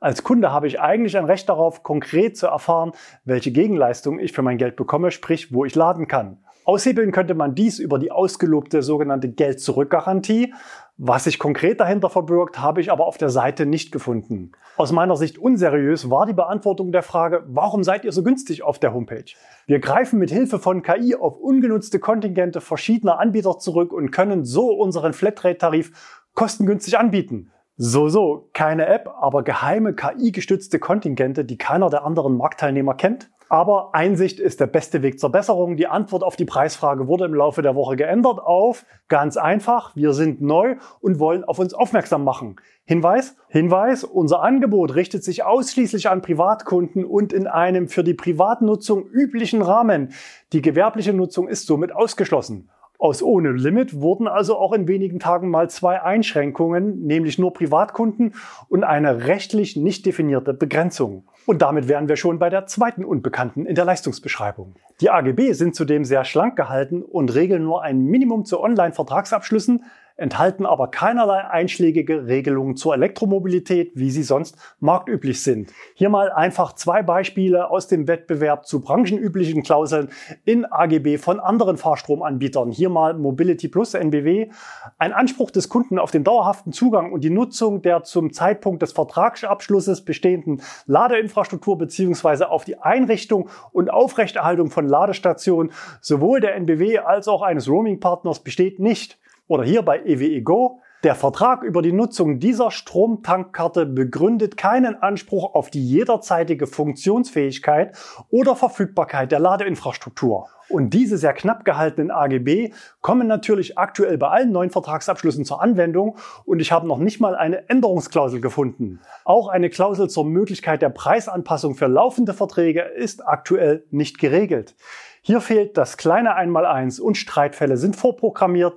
Als 0.00 0.22
Kunde 0.22 0.52
habe 0.52 0.66
ich 0.66 0.80
eigentlich 0.80 1.16
ein 1.16 1.26
Recht 1.26 1.48
darauf, 1.48 1.82
konkret 1.82 2.36
zu 2.36 2.48
erfahren, 2.48 2.92
welche 3.24 3.52
Gegenleistung 3.52 4.18
ich 4.18 4.32
für 4.32 4.42
mein 4.42 4.58
Geld 4.58 4.76
bekomme, 4.76 5.10
sprich, 5.12 5.54
wo 5.54 5.64
ich 5.64 5.74
laden 5.74 6.08
kann. 6.08 6.38
Aushebeln 6.64 7.10
könnte 7.10 7.34
man 7.34 7.54
dies 7.54 7.78
über 7.78 7.98
die 7.98 8.12
ausgelobte 8.12 8.82
sogenannte 8.82 9.28
Geld-Zurück-Garantie. 9.28 10.54
Was 10.96 11.24
sich 11.24 11.38
konkret 11.40 11.80
dahinter 11.80 12.08
verbirgt, 12.08 12.60
habe 12.60 12.80
ich 12.80 12.92
aber 12.92 13.06
auf 13.06 13.18
der 13.18 13.30
Seite 13.30 13.66
nicht 13.66 13.90
gefunden. 13.90 14.52
Aus 14.76 14.92
meiner 14.92 15.16
Sicht 15.16 15.38
unseriös 15.38 16.10
war 16.10 16.26
die 16.26 16.32
Beantwortung 16.32 16.92
der 16.92 17.02
Frage, 17.02 17.42
warum 17.48 17.82
seid 17.82 18.04
ihr 18.04 18.12
so 18.12 18.22
günstig 18.22 18.62
auf 18.62 18.78
der 18.78 18.94
Homepage? 18.94 19.24
Wir 19.66 19.80
greifen 19.80 20.18
mit 20.18 20.30
Hilfe 20.30 20.60
von 20.60 20.82
KI 20.82 21.16
auf 21.16 21.38
ungenutzte 21.38 21.98
Kontingente 21.98 22.60
verschiedener 22.60 23.18
Anbieter 23.18 23.58
zurück 23.58 23.92
und 23.92 24.12
können 24.12 24.44
so 24.44 24.70
unseren 24.70 25.12
Flatrate-Tarif 25.12 26.20
kostengünstig 26.34 26.98
anbieten. 26.98 27.50
So, 27.76 28.08
so, 28.08 28.50
keine 28.52 28.86
App, 28.86 29.08
aber 29.20 29.42
geheime 29.42 29.94
KI-gestützte 29.94 30.78
Kontingente, 30.78 31.44
die 31.44 31.58
keiner 31.58 31.90
der 31.90 32.04
anderen 32.04 32.36
Marktteilnehmer 32.36 32.94
kennt. 32.94 33.30
Aber 33.52 33.94
Einsicht 33.94 34.40
ist 34.40 34.60
der 34.60 34.66
beste 34.66 35.02
Weg 35.02 35.20
zur 35.20 35.30
Besserung. 35.30 35.76
Die 35.76 35.86
Antwort 35.86 36.22
auf 36.22 36.36
die 36.36 36.46
Preisfrage 36.46 37.06
wurde 37.06 37.26
im 37.26 37.34
Laufe 37.34 37.60
der 37.60 37.74
Woche 37.74 37.96
geändert 37.96 38.38
auf 38.38 38.86
ganz 39.08 39.36
einfach, 39.36 39.94
wir 39.94 40.14
sind 40.14 40.40
neu 40.40 40.76
und 41.00 41.18
wollen 41.18 41.44
auf 41.44 41.58
uns 41.58 41.74
aufmerksam 41.74 42.24
machen. 42.24 42.56
Hinweis, 42.86 43.36
Hinweis, 43.48 44.04
unser 44.04 44.42
Angebot 44.42 44.94
richtet 44.94 45.22
sich 45.22 45.44
ausschließlich 45.44 46.08
an 46.08 46.22
Privatkunden 46.22 47.04
und 47.04 47.34
in 47.34 47.46
einem 47.46 47.88
für 47.88 48.02
die 48.02 48.14
Privatnutzung 48.14 49.04
üblichen 49.04 49.60
Rahmen. 49.60 50.14
Die 50.54 50.62
gewerbliche 50.62 51.12
Nutzung 51.12 51.46
ist 51.46 51.66
somit 51.66 51.94
ausgeschlossen. 51.94 52.70
Aus 53.02 53.22
ohne 53.22 53.50
Limit 53.50 54.00
wurden 54.00 54.28
also 54.28 54.56
auch 54.56 54.72
in 54.72 54.88
wenigen 54.88 55.18
Tagen 55.18 55.50
mal 55.50 55.68
zwei 55.68 56.00
Einschränkungen, 56.00 57.04
nämlich 57.04 57.36
nur 57.36 57.52
Privatkunden 57.52 58.34
und 58.70 58.82
eine 58.82 59.26
rechtlich 59.26 59.76
nicht 59.76 60.06
definierte 60.06 60.54
Begrenzung. 60.54 61.24
Und 61.46 61.62
damit 61.62 61.88
wären 61.88 62.08
wir 62.08 62.16
schon 62.16 62.38
bei 62.38 62.50
der 62.50 62.66
zweiten 62.66 63.04
Unbekannten 63.04 63.66
in 63.66 63.74
der 63.74 63.84
Leistungsbeschreibung. 63.84 64.74
Die 65.02 65.10
AGB 65.10 65.52
sind 65.52 65.74
zudem 65.74 66.04
sehr 66.04 66.24
schlank 66.24 66.54
gehalten 66.54 67.02
und 67.02 67.34
regeln 67.34 67.64
nur 67.64 67.82
ein 67.82 68.04
Minimum 68.04 68.44
zu 68.44 68.60
Online-Vertragsabschlüssen, 68.60 69.82
enthalten 70.16 70.66
aber 70.66 70.88
keinerlei 70.88 71.44
einschlägige 71.48 72.26
Regelungen 72.26 72.76
zur 72.76 72.94
Elektromobilität, 72.94 73.92
wie 73.94 74.10
sie 74.10 74.22
sonst 74.22 74.56
marktüblich 74.78 75.42
sind. 75.42 75.72
Hier 75.94 76.10
mal 76.10 76.30
einfach 76.30 76.74
zwei 76.74 77.02
Beispiele 77.02 77.70
aus 77.70 77.88
dem 77.88 78.06
Wettbewerb 78.06 78.66
zu 78.66 78.80
branchenüblichen 78.80 79.62
Klauseln 79.62 80.10
in 80.44 80.64
AGB 80.64 81.18
von 81.18 81.40
anderen 81.40 81.76
Fahrstromanbietern. 81.76 82.70
Hier 82.70 82.88
mal 82.88 83.14
Mobility 83.14 83.68
Plus 83.68 83.94
NBW. 83.94 84.50
Ein 84.98 85.12
Anspruch 85.12 85.50
des 85.50 85.68
Kunden 85.68 85.98
auf 85.98 86.10
den 86.10 86.24
dauerhaften 86.24 86.72
Zugang 86.72 87.12
und 87.12 87.24
die 87.24 87.30
Nutzung 87.30 87.82
der 87.82 88.04
zum 88.04 88.32
Zeitpunkt 88.32 88.82
des 88.82 88.92
Vertragsabschlusses 88.92 90.04
bestehenden 90.04 90.62
Ladeinfrastruktur 90.86 91.78
beziehungsweise 91.78 92.50
auf 92.50 92.64
die 92.64 92.78
Einrichtung 92.78 93.48
und 93.72 93.90
Aufrechterhaltung 93.90 94.70
von 94.70 94.86
Ladestationen 94.92 95.72
sowohl 96.00 96.40
der 96.40 96.54
NBW 96.54 96.98
als 96.98 97.26
auch 97.26 97.42
eines 97.42 97.68
Roaming-Partners 97.68 98.40
besteht 98.44 98.78
nicht. 98.78 99.18
Oder 99.48 99.64
hier 99.64 99.82
bei 99.82 99.98
EWE 99.98 100.42
Go. 100.42 100.80
Der 101.02 101.16
Vertrag 101.16 101.64
über 101.64 101.82
die 101.82 101.90
Nutzung 101.90 102.38
dieser 102.38 102.70
Stromtankkarte 102.70 103.86
begründet 103.86 104.56
keinen 104.56 105.02
Anspruch 105.02 105.52
auf 105.52 105.68
die 105.68 105.84
jederzeitige 105.84 106.68
Funktionsfähigkeit 106.68 107.98
oder 108.30 108.54
Verfügbarkeit 108.54 109.32
der 109.32 109.40
Ladeinfrastruktur. 109.40 110.48
Und 110.68 110.94
diese 110.94 111.18
sehr 111.18 111.32
knapp 111.32 111.64
gehaltenen 111.64 112.12
AGB 112.12 112.70
kommen 113.00 113.26
natürlich 113.26 113.78
aktuell 113.78 114.16
bei 114.16 114.28
allen 114.28 114.52
neuen 114.52 114.70
Vertragsabschlüssen 114.70 115.44
zur 115.44 115.60
Anwendung 115.60 116.18
und 116.44 116.60
ich 116.60 116.70
habe 116.70 116.86
noch 116.86 116.98
nicht 116.98 117.18
mal 117.18 117.34
eine 117.34 117.68
Änderungsklausel 117.68 118.40
gefunden. 118.40 119.00
Auch 119.24 119.48
eine 119.48 119.70
Klausel 119.70 120.08
zur 120.08 120.24
Möglichkeit 120.24 120.82
der 120.82 120.90
Preisanpassung 120.90 121.74
für 121.74 121.88
laufende 121.88 122.32
Verträge 122.32 122.82
ist 122.82 123.26
aktuell 123.26 123.84
nicht 123.90 124.20
geregelt. 124.20 124.76
Hier 125.24 125.40
fehlt 125.40 125.76
das 125.76 125.96
kleine 125.96 126.34
Einmaleins 126.34 126.98
und 126.98 127.16
Streitfälle 127.16 127.76
sind 127.76 127.94
vorprogrammiert. 127.94 128.74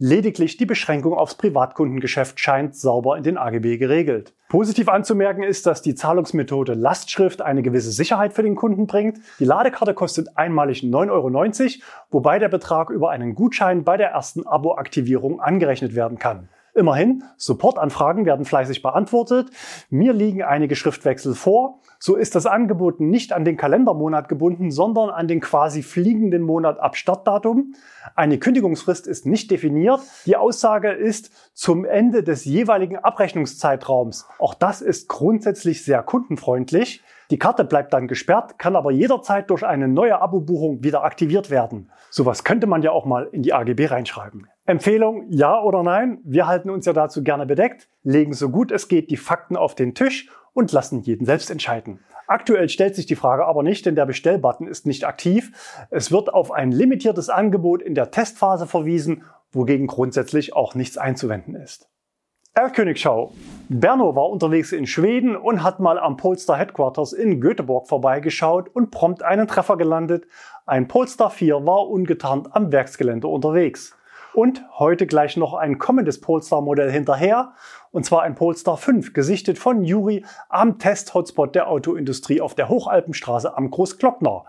Lediglich 0.00 0.56
die 0.56 0.64
Beschränkung 0.64 1.14
aufs 1.14 1.34
Privatkundengeschäft 1.34 2.38
scheint 2.38 2.76
sauber 2.76 3.16
in 3.16 3.24
den 3.24 3.36
AGB 3.36 3.78
geregelt. 3.78 4.32
Positiv 4.48 4.88
anzumerken 4.88 5.42
ist, 5.42 5.66
dass 5.66 5.82
die 5.82 5.96
Zahlungsmethode 5.96 6.74
Lastschrift 6.74 7.42
eine 7.42 7.62
gewisse 7.62 7.90
Sicherheit 7.90 8.32
für 8.32 8.44
den 8.44 8.54
Kunden 8.54 8.86
bringt. 8.86 9.18
Die 9.40 9.44
Ladekarte 9.44 9.94
kostet 9.94 10.36
einmalig 10.36 10.84
9,90 10.84 11.10
Euro, 11.10 11.84
wobei 12.10 12.38
der 12.38 12.48
Betrag 12.48 12.90
über 12.90 13.10
einen 13.10 13.34
Gutschein 13.34 13.82
bei 13.82 13.96
der 13.96 14.10
ersten 14.10 14.46
Abo-Aktivierung 14.46 15.40
angerechnet 15.40 15.96
werden 15.96 16.20
kann. 16.20 16.48
Immerhin, 16.78 17.24
Supportanfragen 17.36 18.24
werden 18.24 18.44
fleißig 18.44 18.82
beantwortet. 18.82 19.50
Mir 19.90 20.12
liegen 20.12 20.44
einige 20.44 20.76
Schriftwechsel 20.76 21.34
vor. 21.34 21.80
So 21.98 22.14
ist 22.14 22.36
das 22.36 22.46
Angebot 22.46 23.00
nicht 23.00 23.32
an 23.32 23.44
den 23.44 23.56
Kalendermonat 23.56 24.28
gebunden, 24.28 24.70
sondern 24.70 25.10
an 25.10 25.26
den 25.26 25.40
quasi 25.40 25.82
fliegenden 25.82 26.42
Monat 26.42 26.78
ab 26.78 26.96
Startdatum. 26.96 27.74
Eine 28.14 28.38
Kündigungsfrist 28.38 29.08
ist 29.08 29.26
nicht 29.26 29.50
definiert. 29.50 30.00
Die 30.24 30.36
Aussage 30.36 30.92
ist 30.92 31.32
zum 31.52 31.84
Ende 31.84 32.22
des 32.22 32.44
jeweiligen 32.44 32.96
Abrechnungszeitraums. 32.96 34.28
Auch 34.38 34.54
das 34.54 34.80
ist 34.80 35.08
grundsätzlich 35.08 35.84
sehr 35.84 36.04
kundenfreundlich. 36.04 37.02
Die 37.32 37.38
Karte 37.38 37.64
bleibt 37.64 37.92
dann 37.92 38.06
gesperrt, 38.06 38.58
kann 38.58 38.76
aber 38.76 38.92
jederzeit 38.92 39.50
durch 39.50 39.66
eine 39.66 39.88
neue 39.88 40.22
Abo-Buchung 40.22 40.84
wieder 40.84 41.02
aktiviert 41.02 41.50
werden. 41.50 41.90
Sowas 42.10 42.44
könnte 42.44 42.66
man 42.66 42.82
ja 42.82 42.92
auch 42.92 43.04
mal 43.04 43.28
in 43.32 43.42
die 43.42 43.52
AGB 43.52 43.86
reinschreiben. 43.86 44.46
Empfehlung, 44.68 45.24
ja 45.30 45.62
oder 45.62 45.82
nein? 45.82 46.18
Wir 46.24 46.46
halten 46.46 46.68
uns 46.68 46.84
ja 46.84 46.92
dazu 46.92 47.22
gerne 47.22 47.46
bedeckt, 47.46 47.88
legen 48.02 48.34
so 48.34 48.50
gut 48.50 48.70
es 48.70 48.86
geht 48.86 49.10
die 49.10 49.16
Fakten 49.16 49.56
auf 49.56 49.74
den 49.74 49.94
Tisch 49.94 50.28
und 50.52 50.72
lassen 50.72 51.00
jeden 51.00 51.24
selbst 51.24 51.50
entscheiden. 51.50 52.00
Aktuell 52.26 52.68
stellt 52.68 52.94
sich 52.94 53.06
die 53.06 53.16
Frage 53.16 53.46
aber 53.46 53.62
nicht, 53.62 53.86
denn 53.86 53.94
der 53.94 54.04
Bestellbutton 54.04 54.66
ist 54.66 54.86
nicht 54.86 55.06
aktiv. 55.06 55.86
Es 55.88 56.12
wird 56.12 56.34
auf 56.34 56.52
ein 56.52 56.70
limitiertes 56.70 57.30
Angebot 57.30 57.80
in 57.80 57.94
der 57.94 58.10
Testphase 58.10 58.66
verwiesen, 58.66 59.24
wogegen 59.52 59.86
grundsätzlich 59.86 60.54
auch 60.54 60.74
nichts 60.74 60.98
einzuwenden 60.98 61.54
ist. 61.54 61.88
Erlkönigschau. 62.52 63.32
Berno 63.70 64.16
war 64.16 64.28
unterwegs 64.28 64.72
in 64.72 64.86
Schweden 64.86 65.34
und 65.34 65.62
hat 65.62 65.80
mal 65.80 65.98
am 65.98 66.18
Polestar 66.18 66.58
Headquarters 66.58 67.14
in 67.14 67.40
Göteborg 67.40 67.88
vorbeigeschaut 67.88 68.68
und 68.68 68.90
prompt 68.90 69.22
einen 69.22 69.48
Treffer 69.48 69.78
gelandet. 69.78 70.26
Ein 70.66 70.88
Polestar 70.88 71.30
4 71.30 71.64
war 71.64 71.88
ungetarnt 71.88 72.54
am 72.54 72.70
Werksgelände 72.70 73.28
unterwegs. 73.28 73.94
Und 74.38 74.62
heute 74.78 75.08
gleich 75.08 75.36
noch 75.36 75.54
ein 75.54 75.78
kommendes 75.78 76.20
Polestar-Modell 76.20 76.92
hinterher, 76.92 77.54
und 77.90 78.04
zwar 78.04 78.22
ein 78.22 78.36
Polestar 78.36 78.76
5, 78.76 79.12
gesichtet 79.12 79.58
von 79.58 79.82
Juri 79.82 80.24
am 80.48 80.78
Test-Hotspot 80.78 81.56
der 81.56 81.68
Autoindustrie 81.68 82.40
auf 82.40 82.54
der 82.54 82.68
Hochalpenstraße 82.68 83.56
am 83.56 83.68
Großglockner. 83.68 84.44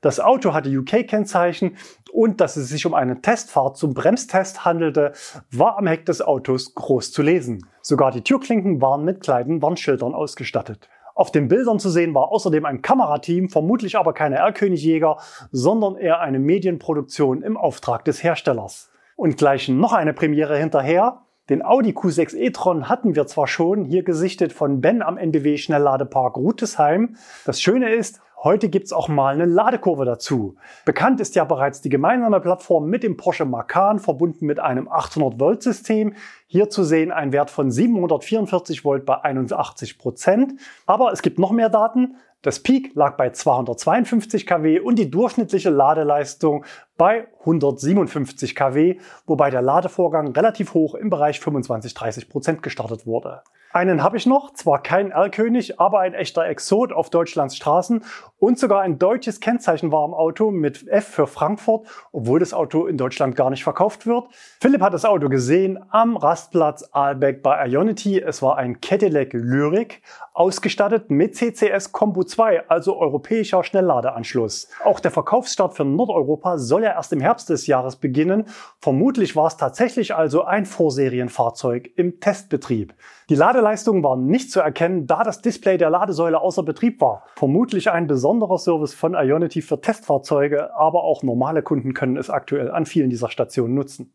Das 0.00 0.18
Auto 0.18 0.54
hatte 0.54 0.76
UK-Kennzeichen 0.76 1.76
und 2.12 2.40
dass 2.40 2.56
es 2.56 2.68
sich 2.68 2.84
um 2.84 2.94
eine 2.94 3.20
Testfahrt 3.20 3.76
zum 3.76 3.94
Bremstest 3.94 4.64
handelte, 4.64 5.12
war 5.52 5.78
am 5.78 5.86
Heck 5.86 6.04
des 6.04 6.20
Autos 6.20 6.74
groß 6.74 7.12
zu 7.12 7.22
lesen. 7.22 7.64
Sogar 7.80 8.10
die 8.10 8.22
Türklinken 8.22 8.82
waren 8.82 9.04
mit 9.04 9.20
kleinen 9.20 9.62
Warnschildern 9.62 10.16
ausgestattet. 10.16 10.88
Auf 11.14 11.30
den 11.30 11.46
Bildern 11.46 11.78
zu 11.78 11.90
sehen 11.90 12.12
war 12.12 12.32
außerdem 12.32 12.64
ein 12.64 12.82
Kamerateam, 12.82 13.50
vermutlich 13.50 13.96
aber 13.96 14.14
keine 14.14 14.38
R-Königjäger, 14.38 15.16
sondern 15.52 15.94
eher 15.94 16.18
eine 16.18 16.40
Medienproduktion 16.40 17.42
im 17.42 17.56
Auftrag 17.56 18.04
des 18.04 18.24
Herstellers. 18.24 18.90
Und 19.18 19.36
gleich 19.36 19.68
noch 19.68 19.94
eine 19.94 20.12
Premiere 20.14 20.56
hinterher. 20.56 21.22
Den 21.50 21.64
Audi 21.64 21.90
Q6 21.90 22.36
e-tron 22.36 22.88
hatten 22.88 23.16
wir 23.16 23.26
zwar 23.26 23.48
schon 23.48 23.84
hier 23.84 24.04
gesichtet 24.04 24.52
von 24.52 24.80
Ben 24.80 25.02
am 25.02 25.18
NBW 25.18 25.56
Schnellladepark 25.56 26.36
Rutesheim. 26.36 27.16
Das 27.44 27.60
Schöne 27.60 27.92
ist, 27.92 28.20
Heute 28.44 28.68
gibt's 28.68 28.92
auch 28.92 29.08
mal 29.08 29.34
eine 29.34 29.46
Ladekurve 29.46 30.04
dazu. 30.04 30.54
Bekannt 30.84 31.20
ist 31.20 31.34
ja 31.34 31.42
bereits 31.42 31.80
die 31.80 31.88
gemeinsame 31.88 32.38
Plattform 32.40 32.88
mit 32.88 33.02
dem 33.02 33.16
Porsche 33.16 33.44
Macan 33.44 33.98
verbunden 33.98 34.46
mit 34.46 34.60
einem 34.60 34.86
800 34.88 35.40
Volt 35.40 35.60
System. 35.64 36.14
Hier 36.46 36.70
zu 36.70 36.84
sehen 36.84 37.10
ein 37.10 37.32
Wert 37.32 37.50
von 37.50 37.72
744 37.72 38.84
Volt 38.84 39.04
bei 39.04 39.20
81 39.20 39.98
Prozent. 39.98 40.52
Aber 40.86 41.10
es 41.10 41.22
gibt 41.22 41.40
noch 41.40 41.50
mehr 41.50 41.68
Daten. 41.68 42.14
Das 42.42 42.60
Peak 42.60 42.94
lag 42.94 43.16
bei 43.16 43.30
252 43.30 44.46
kW 44.46 44.78
und 44.78 44.96
die 44.96 45.10
durchschnittliche 45.10 45.70
Ladeleistung 45.70 46.64
bei 46.96 47.26
157 47.40 48.54
kW, 48.54 48.98
wobei 49.26 49.50
der 49.50 49.62
Ladevorgang 49.62 50.28
relativ 50.28 50.72
hoch 50.72 50.94
im 50.94 51.10
Bereich 51.10 51.40
25-30 51.40 52.28
Prozent 52.28 52.62
gestartet 52.62 53.06
wurde. 53.06 53.42
Einen 53.78 54.02
habe 54.02 54.16
ich 54.16 54.26
noch, 54.26 54.52
zwar 54.54 54.82
kein 54.82 55.12
R-König, 55.12 55.78
aber 55.78 56.00
ein 56.00 56.12
echter 56.12 56.44
Exot 56.44 56.92
auf 56.92 57.10
Deutschlands 57.10 57.54
Straßen 57.54 58.02
und 58.40 58.58
sogar 58.58 58.80
ein 58.80 58.98
deutsches 58.98 59.38
Kennzeichen 59.38 59.92
war 59.92 60.04
im 60.04 60.14
Auto 60.14 60.50
mit 60.50 60.88
F 60.88 61.06
für 61.06 61.28
Frankfurt, 61.28 61.86
obwohl 62.10 62.40
das 62.40 62.52
Auto 62.52 62.86
in 62.86 62.96
Deutschland 62.96 63.36
gar 63.36 63.50
nicht 63.50 63.62
verkauft 63.62 64.04
wird. 64.04 64.26
Philipp 64.60 64.80
hat 64.80 64.94
das 64.94 65.04
Auto 65.04 65.28
gesehen 65.28 65.78
am 65.90 66.16
Rastplatz 66.16 66.88
Aalbeck 66.90 67.40
bei 67.40 67.68
Ionity. 67.68 68.20
Es 68.20 68.42
war 68.42 68.58
ein 68.58 68.80
Cadillac 68.80 69.32
Lyric, 69.32 70.02
ausgestattet 70.34 71.08
mit 71.08 71.36
CCS 71.36 71.92
Combo 71.92 72.24
2, 72.24 72.68
also 72.68 72.96
europäischer 72.96 73.62
Schnellladeanschluss. 73.62 74.70
Auch 74.84 74.98
der 74.98 75.12
Verkaufsstart 75.12 75.74
für 75.74 75.84
Nordeuropa 75.84 76.58
soll 76.58 76.82
ja 76.82 76.94
erst 76.94 77.12
im 77.12 77.20
Herbst 77.20 77.48
des 77.48 77.68
Jahres 77.68 77.94
beginnen. 77.94 78.46
Vermutlich 78.80 79.36
war 79.36 79.46
es 79.46 79.56
tatsächlich 79.56 80.16
also 80.16 80.42
ein 80.42 80.66
Vorserienfahrzeug 80.66 81.90
im 81.94 82.18
Testbetrieb. 82.18 82.92
Die 83.28 83.34
Ladeleistung 83.34 84.02
war 84.02 84.16
nicht 84.16 84.50
zu 84.50 84.60
erkennen, 84.60 85.06
da 85.06 85.22
das 85.22 85.42
Display 85.42 85.76
der 85.76 85.90
Ladesäule 85.90 86.40
außer 86.40 86.62
Betrieb 86.62 86.98
war. 87.02 87.24
Vermutlich 87.36 87.90
ein 87.90 88.06
besonderer 88.06 88.56
Service 88.56 88.94
von 88.94 89.12
Ionity 89.12 89.60
für 89.60 89.82
Testfahrzeuge, 89.82 90.74
aber 90.74 91.04
auch 91.04 91.22
normale 91.22 91.62
Kunden 91.62 91.92
können 91.92 92.16
es 92.16 92.30
aktuell 92.30 92.70
an 92.70 92.86
vielen 92.86 93.10
dieser 93.10 93.28
Stationen 93.28 93.74
nutzen. 93.74 94.14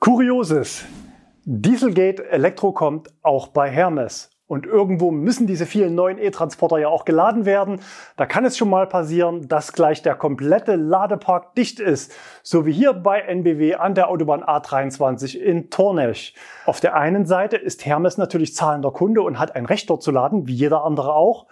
Kurioses. 0.00 0.86
Dieselgate 1.44 2.26
Elektro 2.30 2.72
kommt 2.72 3.12
auch 3.22 3.48
bei 3.48 3.68
Hermes. 3.68 4.30
Und 4.48 4.64
irgendwo 4.66 5.10
müssen 5.10 5.46
diese 5.46 5.66
vielen 5.66 5.94
neuen 5.94 6.18
E-Transporter 6.18 6.78
ja 6.78 6.88
auch 6.88 7.04
geladen 7.04 7.44
werden. 7.44 7.80
Da 8.16 8.24
kann 8.24 8.46
es 8.46 8.56
schon 8.56 8.70
mal 8.70 8.86
passieren, 8.86 9.46
dass 9.46 9.74
gleich 9.74 10.00
der 10.00 10.14
komplette 10.14 10.74
Ladepark 10.74 11.54
dicht 11.54 11.80
ist. 11.80 12.14
So 12.42 12.64
wie 12.64 12.72
hier 12.72 12.94
bei 12.94 13.20
NBW 13.20 13.74
an 13.74 13.94
der 13.94 14.08
Autobahn 14.08 14.42
A23 14.42 15.36
in 15.38 15.68
Tornesch. 15.68 16.32
Auf 16.64 16.80
der 16.80 16.94
einen 16.94 17.26
Seite 17.26 17.58
ist 17.58 17.84
Hermes 17.84 18.16
natürlich 18.16 18.54
zahlender 18.54 18.90
Kunde 18.90 19.20
und 19.20 19.38
hat 19.38 19.54
ein 19.54 19.66
Recht 19.66 19.90
dort 19.90 20.02
zu 20.02 20.10
laden, 20.10 20.48
wie 20.48 20.54
jeder 20.54 20.82
andere 20.82 21.12
auch. 21.12 21.46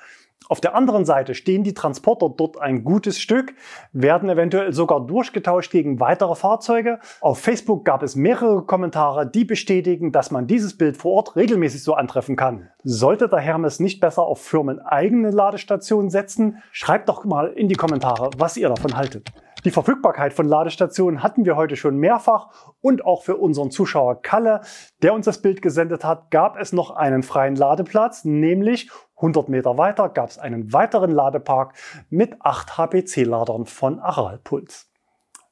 Auf 0.48 0.60
der 0.60 0.76
anderen 0.76 1.04
Seite 1.04 1.34
stehen 1.34 1.64
die 1.64 1.74
Transporter 1.74 2.28
dort 2.28 2.60
ein 2.60 2.84
gutes 2.84 3.18
Stück, 3.18 3.54
werden 3.92 4.28
eventuell 4.28 4.72
sogar 4.72 5.04
durchgetauscht 5.04 5.72
gegen 5.72 5.98
weitere 5.98 6.36
Fahrzeuge. 6.36 7.00
Auf 7.20 7.40
Facebook 7.40 7.84
gab 7.84 8.04
es 8.04 8.14
mehrere 8.14 8.62
Kommentare, 8.62 9.28
die 9.28 9.44
bestätigen, 9.44 10.12
dass 10.12 10.30
man 10.30 10.46
dieses 10.46 10.78
Bild 10.78 10.96
vor 10.96 11.14
Ort 11.14 11.36
regelmäßig 11.36 11.82
so 11.82 11.94
antreffen 11.94 12.36
kann. 12.36 12.68
Sollte 12.84 13.28
der 13.28 13.40
Hermes 13.40 13.80
nicht 13.80 13.98
besser 13.98 14.22
auf 14.22 14.40
firmeneigene 14.40 15.30
Ladestationen 15.30 16.10
setzen? 16.10 16.62
Schreibt 16.70 17.08
doch 17.08 17.24
mal 17.24 17.48
in 17.48 17.68
die 17.68 17.74
Kommentare, 17.74 18.30
was 18.38 18.56
ihr 18.56 18.68
davon 18.68 18.96
haltet. 18.96 19.32
Die 19.66 19.72
Verfügbarkeit 19.72 20.32
von 20.32 20.46
Ladestationen 20.46 21.24
hatten 21.24 21.44
wir 21.44 21.56
heute 21.56 21.74
schon 21.74 21.96
mehrfach 21.96 22.50
und 22.80 23.04
auch 23.04 23.24
für 23.24 23.36
unseren 23.36 23.72
Zuschauer 23.72 24.22
Kalle, 24.22 24.60
der 25.02 25.12
uns 25.12 25.24
das 25.26 25.42
Bild 25.42 25.60
gesendet 25.60 26.04
hat, 26.04 26.30
gab 26.30 26.56
es 26.56 26.72
noch 26.72 26.92
einen 26.92 27.24
freien 27.24 27.56
Ladeplatz, 27.56 28.24
nämlich 28.24 28.92
100 29.16 29.48
Meter 29.48 29.78
weiter 29.78 30.08
gab 30.10 30.28
es 30.28 30.38
einen 30.38 30.72
weiteren 30.72 31.10
Ladepark 31.10 31.74
mit 32.10 32.36
8 32.40 32.76
HPC-Ladern 32.76 33.64
von 33.64 33.98
Aralpuls. 33.98 34.90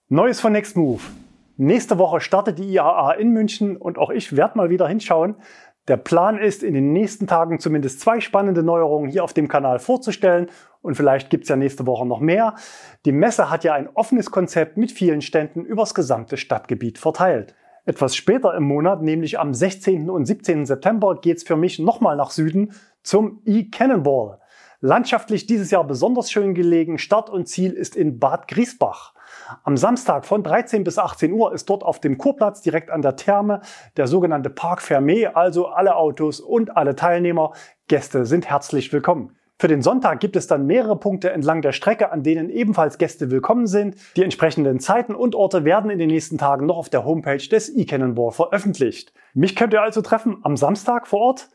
Neues 0.08 0.40
von 0.40 0.52
Nextmove. 0.52 1.02
Nächste 1.56 1.98
Woche 1.98 2.20
startet 2.20 2.58
die 2.58 2.74
IAA 2.74 3.12
in 3.12 3.30
München 3.30 3.76
und 3.76 3.96
auch 3.96 4.10
ich 4.10 4.36
werde 4.36 4.58
mal 4.58 4.68
wieder 4.68 4.86
hinschauen. 4.86 5.36
Der 5.88 5.96
Plan 5.96 6.38
ist, 6.38 6.62
in 6.62 6.74
den 6.74 6.92
nächsten 6.92 7.26
Tagen 7.26 7.58
zumindest 7.58 8.00
zwei 8.00 8.20
spannende 8.20 8.62
Neuerungen 8.62 9.10
hier 9.10 9.24
auf 9.24 9.32
dem 9.32 9.48
Kanal 9.48 9.78
vorzustellen 9.78 10.50
und 10.82 10.96
vielleicht 10.96 11.30
gibt's 11.30 11.48
ja 11.48 11.56
nächste 11.56 11.86
Woche 11.86 12.06
noch 12.06 12.20
mehr. 12.20 12.54
Die 13.06 13.12
Messe 13.12 13.50
hat 13.50 13.64
ja 13.64 13.74
ein 13.74 13.88
offenes 13.88 14.30
Konzept 14.30 14.76
mit 14.76 14.92
vielen 14.92 15.22
Ständen 15.22 15.64
übers 15.64 15.94
gesamte 15.94 16.36
Stadtgebiet 16.36 16.98
verteilt. 16.98 17.54
Etwas 17.86 18.16
später 18.16 18.54
im 18.54 18.64
Monat, 18.64 19.02
nämlich 19.02 19.38
am 19.38 19.52
16. 19.52 20.08
und 20.08 20.24
17. 20.24 20.64
September, 20.64 21.18
geht's 21.20 21.42
für 21.42 21.56
mich 21.56 21.78
nochmal 21.78 22.16
nach 22.16 22.30
Süden 22.30 22.72
zum 23.04 23.40
E-Cannonball. 23.44 24.40
Landschaftlich 24.80 25.46
dieses 25.46 25.70
Jahr 25.70 25.84
besonders 25.84 26.30
schön 26.30 26.54
gelegen. 26.54 26.98
Start 26.98 27.30
und 27.30 27.48
Ziel 27.48 27.72
ist 27.72 27.94
in 27.96 28.18
Bad 28.18 28.48
Griesbach. 28.48 29.14
Am 29.62 29.76
Samstag 29.76 30.26
von 30.26 30.42
13 30.42 30.84
bis 30.84 30.98
18 30.98 31.32
Uhr 31.32 31.52
ist 31.54 31.70
dort 31.70 31.82
auf 31.82 32.00
dem 32.00 32.18
Kurplatz 32.18 32.60
direkt 32.60 32.90
an 32.90 33.02
der 33.02 33.16
Therme 33.16 33.60
der 33.96 34.06
sogenannte 34.06 34.50
Park 34.50 34.80
Fermé, 34.80 35.26
also 35.26 35.68
alle 35.68 35.96
Autos 35.96 36.40
und 36.40 36.76
alle 36.76 36.96
Teilnehmer, 36.96 37.52
Gäste 37.88 38.26
sind 38.26 38.48
herzlich 38.48 38.92
willkommen. 38.92 39.36
Für 39.58 39.68
den 39.68 39.82
Sonntag 39.82 40.20
gibt 40.20 40.36
es 40.36 40.46
dann 40.46 40.66
mehrere 40.66 40.98
Punkte 40.98 41.30
entlang 41.30 41.62
der 41.62 41.72
Strecke, 41.72 42.10
an 42.10 42.22
denen 42.22 42.50
ebenfalls 42.50 42.98
Gäste 42.98 43.30
willkommen 43.30 43.66
sind. 43.66 43.96
Die 44.16 44.24
entsprechenden 44.24 44.80
Zeiten 44.80 45.14
und 45.14 45.34
Orte 45.34 45.64
werden 45.64 45.90
in 45.90 45.98
den 45.98 46.08
nächsten 46.08 46.38
Tagen 46.38 46.66
noch 46.66 46.76
auf 46.76 46.90
der 46.90 47.04
Homepage 47.04 47.36
des 47.38 47.74
eCannonball 47.74 48.32
veröffentlicht. 48.32 49.12
Mich 49.32 49.54
könnt 49.54 49.72
ihr 49.72 49.82
also 49.82 50.02
treffen 50.02 50.38
am 50.42 50.56
Samstag 50.56 51.06
vor 51.06 51.20
Ort, 51.20 51.50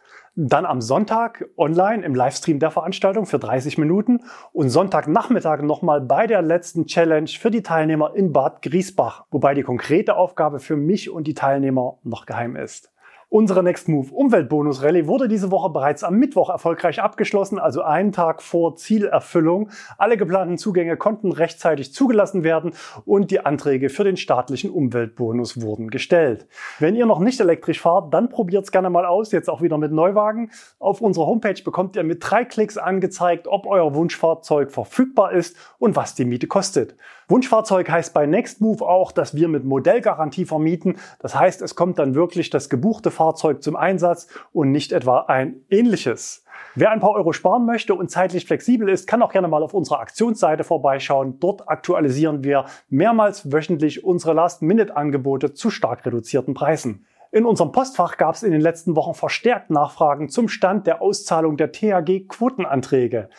dann 0.48 0.66
am 0.66 0.80
Sonntag 0.80 1.50
online 1.58 2.06
im 2.06 2.16
Livestream 2.16 2.60
der 2.60 2.72
Veranstaltung 2.72 3.26
für 3.26 3.40
30 3.40 3.78
Minuten 3.78 4.22
und 4.54 4.70
Sonntagnachmittag 4.70 5.62
nochmal 5.64 6.00
bei 6.00 6.28
der 6.28 6.42
letzten 6.42 6.86
Challenge 6.86 7.28
für 7.28 7.52
die 7.52 7.62
Teilnehmer 7.62 8.16
in 8.16 8.32
Bad 8.32 8.62
Griesbach, 8.62 9.26
wobei 9.32 9.54
die 9.54 9.64
konkrete 9.64 10.16
Aufgabe 10.16 10.60
für 10.60 10.78
mich 10.78 11.10
und 11.10 11.28
die 11.28 11.34
Teilnehmer 11.34 11.98
noch 12.04 12.26
geheim 12.26 12.56
ist. 12.56 12.90
Unsere 13.32 13.62
Next 13.62 13.88
Move 13.88 14.12
Umweltbonus 14.12 14.82
Rallye 14.82 15.06
wurde 15.06 15.28
diese 15.28 15.52
Woche 15.52 15.70
bereits 15.70 16.04
am 16.04 16.16
Mittwoch 16.16 16.50
erfolgreich 16.50 17.00
abgeschlossen, 17.00 17.60
also 17.60 17.84
einen 17.84 18.12
Tag 18.12 18.42
vor 18.42 18.76
Zielerfüllung. 18.76 19.70
Alle 20.00 20.18
geplanten 20.18 20.58
Zugänge 20.58 20.98
konnten 20.98 21.32
rechtzeitig 21.32 21.94
zugelassen 21.94 22.44
werden 22.44 22.72
und 23.06 23.30
die 23.30 23.46
Anträge 23.46 23.90
für 23.90 24.04
den 24.04 24.18
staatlichen 24.18 24.72
Umweltbonus 24.72 25.62
wurden 25.62 25.92
gestellt. 25.92 26.48
Wenn 26.80 26.96
ihr 26.96 27.06
noch 27.06 27.20
nicht 27.20 27.40
elektrisch 27.40 27.80
fahrt, 27.80 28.16
dann 28.16 28.30
probiert's 28.30 28.72
gerne 28.72 28.90
mal 28.90 29.06
aus, 29.06 29.32
jetzt 29.32 29.48
auch 29.48 29.62
wieder 29.62 29.78
mit 29.78 29.92
Neuwagen. 29.92 30.50
Auf 30.80 31.00
unserer 31.00 31.28
Homepage 31.28 31.62
bekommt 31.64 31.96
ihr 31.98 32.04
mit 32.04 32.24
drei 32.28 32.46
Klicks 32.46 32.80
angezeigt, 32.80 33.48
ob 33.48 33.68
euer 33.68 33.94
Wunschfahrzeug 33.94 34.72
verfügbar 34.72 35.34
ist 35.34 35.56
und 35.78 35.96
was 35.96 36.16
die 36.16 36.26
Miete 36.26 36.48
kostet. 36.48 36.96
Wunschfahrzeug 37.30 37.90
heißt 37.90 38.14
bei 38.14 38.26
Nextmove 38.26 38.82
auch, 38.82 39.12
dass 39.12 39.36
wir 39.36 39.48
mit 39.48 39.64
Modellgarantie 39.64 40.46
vermieten. 40.46 40.98
Das 41.20 41.36
heißt, 41.36 41.62
es 41.62 41.76
kommt 41.76 42.00
dann 42.00 42.16
wirklich 42.16 42.50
das 42.50 42.70
gebuchte 42.70 43.12
Fahrzeug 43.12 43.62
zum 43.62 43.76
Einsatz 43.76 44.28
und 44.52 44.72
nicht 44.72 44.92
etwa 44.92 45.20
ein 45.28 45.62
ähnliches. 45.70 46.44
Wer 46.74 46.90
ein 46.90 47.00
paar 47.00 47.12
Euro 47.12 47.32
sparen 47.32 47.68
möchte 47.68 47.94
und 47.94 48.10
zeitlich 48.10 48.46
flexibel 48.46 48.90
ist, 48.90 49.06
kann 49.08 49.22
auch 49.22 49.32
gerne 49.32 49.48
mal 49.48 49.62
auf 49.62 49.76
unserer 49.76 50.00
Aktionsseite 50.00 50.64
vorbeischauen. 50.64 51.40
Dort 51.40 51.70
aktualisieren 51.70 52.44
wir 52.44 52.66
mehrmals 52.90 53.52
wöchentlich 53.52 54.04
unsere 54.04 54.34
Last-Minute-Angebote 54.34 55.54
zu 55.54 55.70
stark 55.70 56.06
reduzierten 56.08 56.56
Preisen. 56.56 57.06
In 57.32 57.46
unserem 57.46 57.72
Postfach 57.72 58.18
gab 58.18 58.34
es 58.34 58.42
in 58.42 58.52
den 58.52 58.62
letzten 58.62 58.96
Wochen 58.96 59.14
verstärkt 59.14 59.70
Nachfragen 59.70 60.30
zum 60.30 60.48
Stand 60.48 60.88
der 60.88 61.00
Auszahlung 61.00 61.58
der 61.58 61.72
THG-Quotenanträge. 61.72 63.30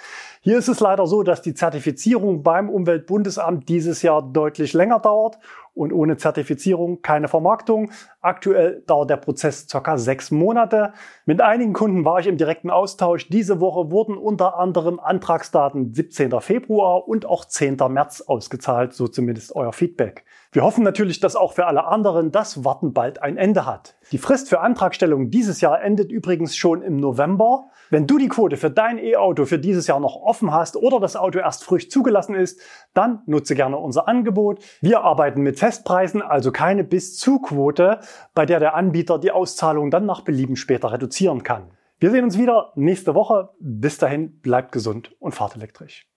Hier 0.42 0.56
ist 0.56 0.68
es 0.68 0.80
leider 0.80 1.06
so, 1.06 1.22
dass 1.22 1.42
die 1.42 1.52
Zertifizierung 1.52 2.42
beim 2.42 2.70
Umweltbundesamt 2.70 3.68
dieses 3.68 4.00
Jahr 4.00 4.22
deutlich 4.22 4.72
länger 4.72 4.98
dauert 4.98 5.38
und 5.74 5.92
ohne 5.92 6.16
Zertifizierung 6.16 7.02
keine 7.02 7.28
Vermarktung. 7.28 7.90
Aktuell 8.22 8.82
dauert 8.86 9.10
der 9.10 9.18
Prozess 9.18 9.68
circa 9.68 9.98
sechs 9.98 10.30
Monate. 10.30 10.94
Mit 11.26 11.42
einigen 11.42 11.74
Kunden 11.74 12.06
war 12.06 12.20
ich 12.20 12.26
im 12.26 12.38
direkten 12.38 12.70
Austausch. 12.70 13.28
Diese 13.28 13.60
Woche 13.60 13.90
wurden 13.90 14.16
unter 14.16 14.58
anderem 14.58 14.98
Antragsdaten 14.98 15.92
17. 15.92 16.40
Februar 16.40 17.06
und 17.06 17.26
auch 17.26 17.44
10. 17.44 17.76
März 17.90 18.22
ausgezahlt, 18.22 18.94
so 18.94 19.08
zumindest 19.08 19.54
euer 19.54 19.74
Feedback. 19.74 20.24
Wir 20.52 20.62
hoffen 20.62 20.84
natürlich, 20.84 21.20
dass 21.20 21.36
auch 21.36 21.52
für 21.52 21.66
alle 21.66 21.84
anderen 21.84 22.32
das 22.32 22.64
Warten 22.64 22.94
bald 22.94 23.22
ein 23.22 23.36
Ende 23.36 23.66
hat. 23.66 23.94
Die 24.12 24.18
Frist 24.18 24.48
für 24.48 24.58
Antragstellung 24.58 25.30
dieses 25.30 25.60
Jahr 25.60 25.80
endet 25.82 26.10
übrigens 26.10 26.56
schon 26.56 26.82
im 26.82 26.96
November. 26.96 27.70
Wenn 27.90 28.08
du 28.08 28.18
die 28.18 28.26
Quote 28.26 28.56
für 28.56 28.70
dein 28.70 28.98
E-Auto 28.98 29.44
für 29.44 29.60
dieses 29.60 29.86
Jahr 29.86 30.00
noch 30.00 30.16
offen 30.16 30.52
hast 30.52 30.76
oder 30.76 30.98
das 30.98 31.14
Auto 31.14 31.38
erst 31.38 31.62
frisch 31.62 31.88
zugelassen 31.90 32.34
ist, 32.34 32.60
dann 32.92 33.22
nutze 33.26 33.54
gerne 33.54 33.76
unser 33.76 34.08
Angebot. 34.08 34.64
Wir 34.80 35.02
arbeiten 35.02 35.42
mit 35.42 35.60
Festpreisen, 35.60 36.22
also 36.22 36.50
keine 36.50 36.82
bis 36.82 37.16
zu 37.16 37.38
Quote, 37.38 38.00
bei 38.34 38.46
der 38.46 38.58
der 38.58 38.74
Anbieter 38.74 39.20
die 39.20 39.30
Auszahlung 39.30 39.92
dann 39.92 40.06
nach 40.06 40.22
Belieben 40.22 40.56
später 40.56 40.90
reduzieren 40.90 41.44
kann. 41.44 41.70
Wir 42.00 42.10
sehen 42.10 42.24
uns 42.24 42.36
wieder 42.36 42.72
nächste 42.74 43.14
Woche. 43.14 43.50
Bis 43.60 43.98
dahin, 43.98 44.40
bleibt 44.40 44.72
gesund 44.72 45.14
und 45.20 45.36
fahrt 45.36 45.54
elektrisch. 45.54 46.09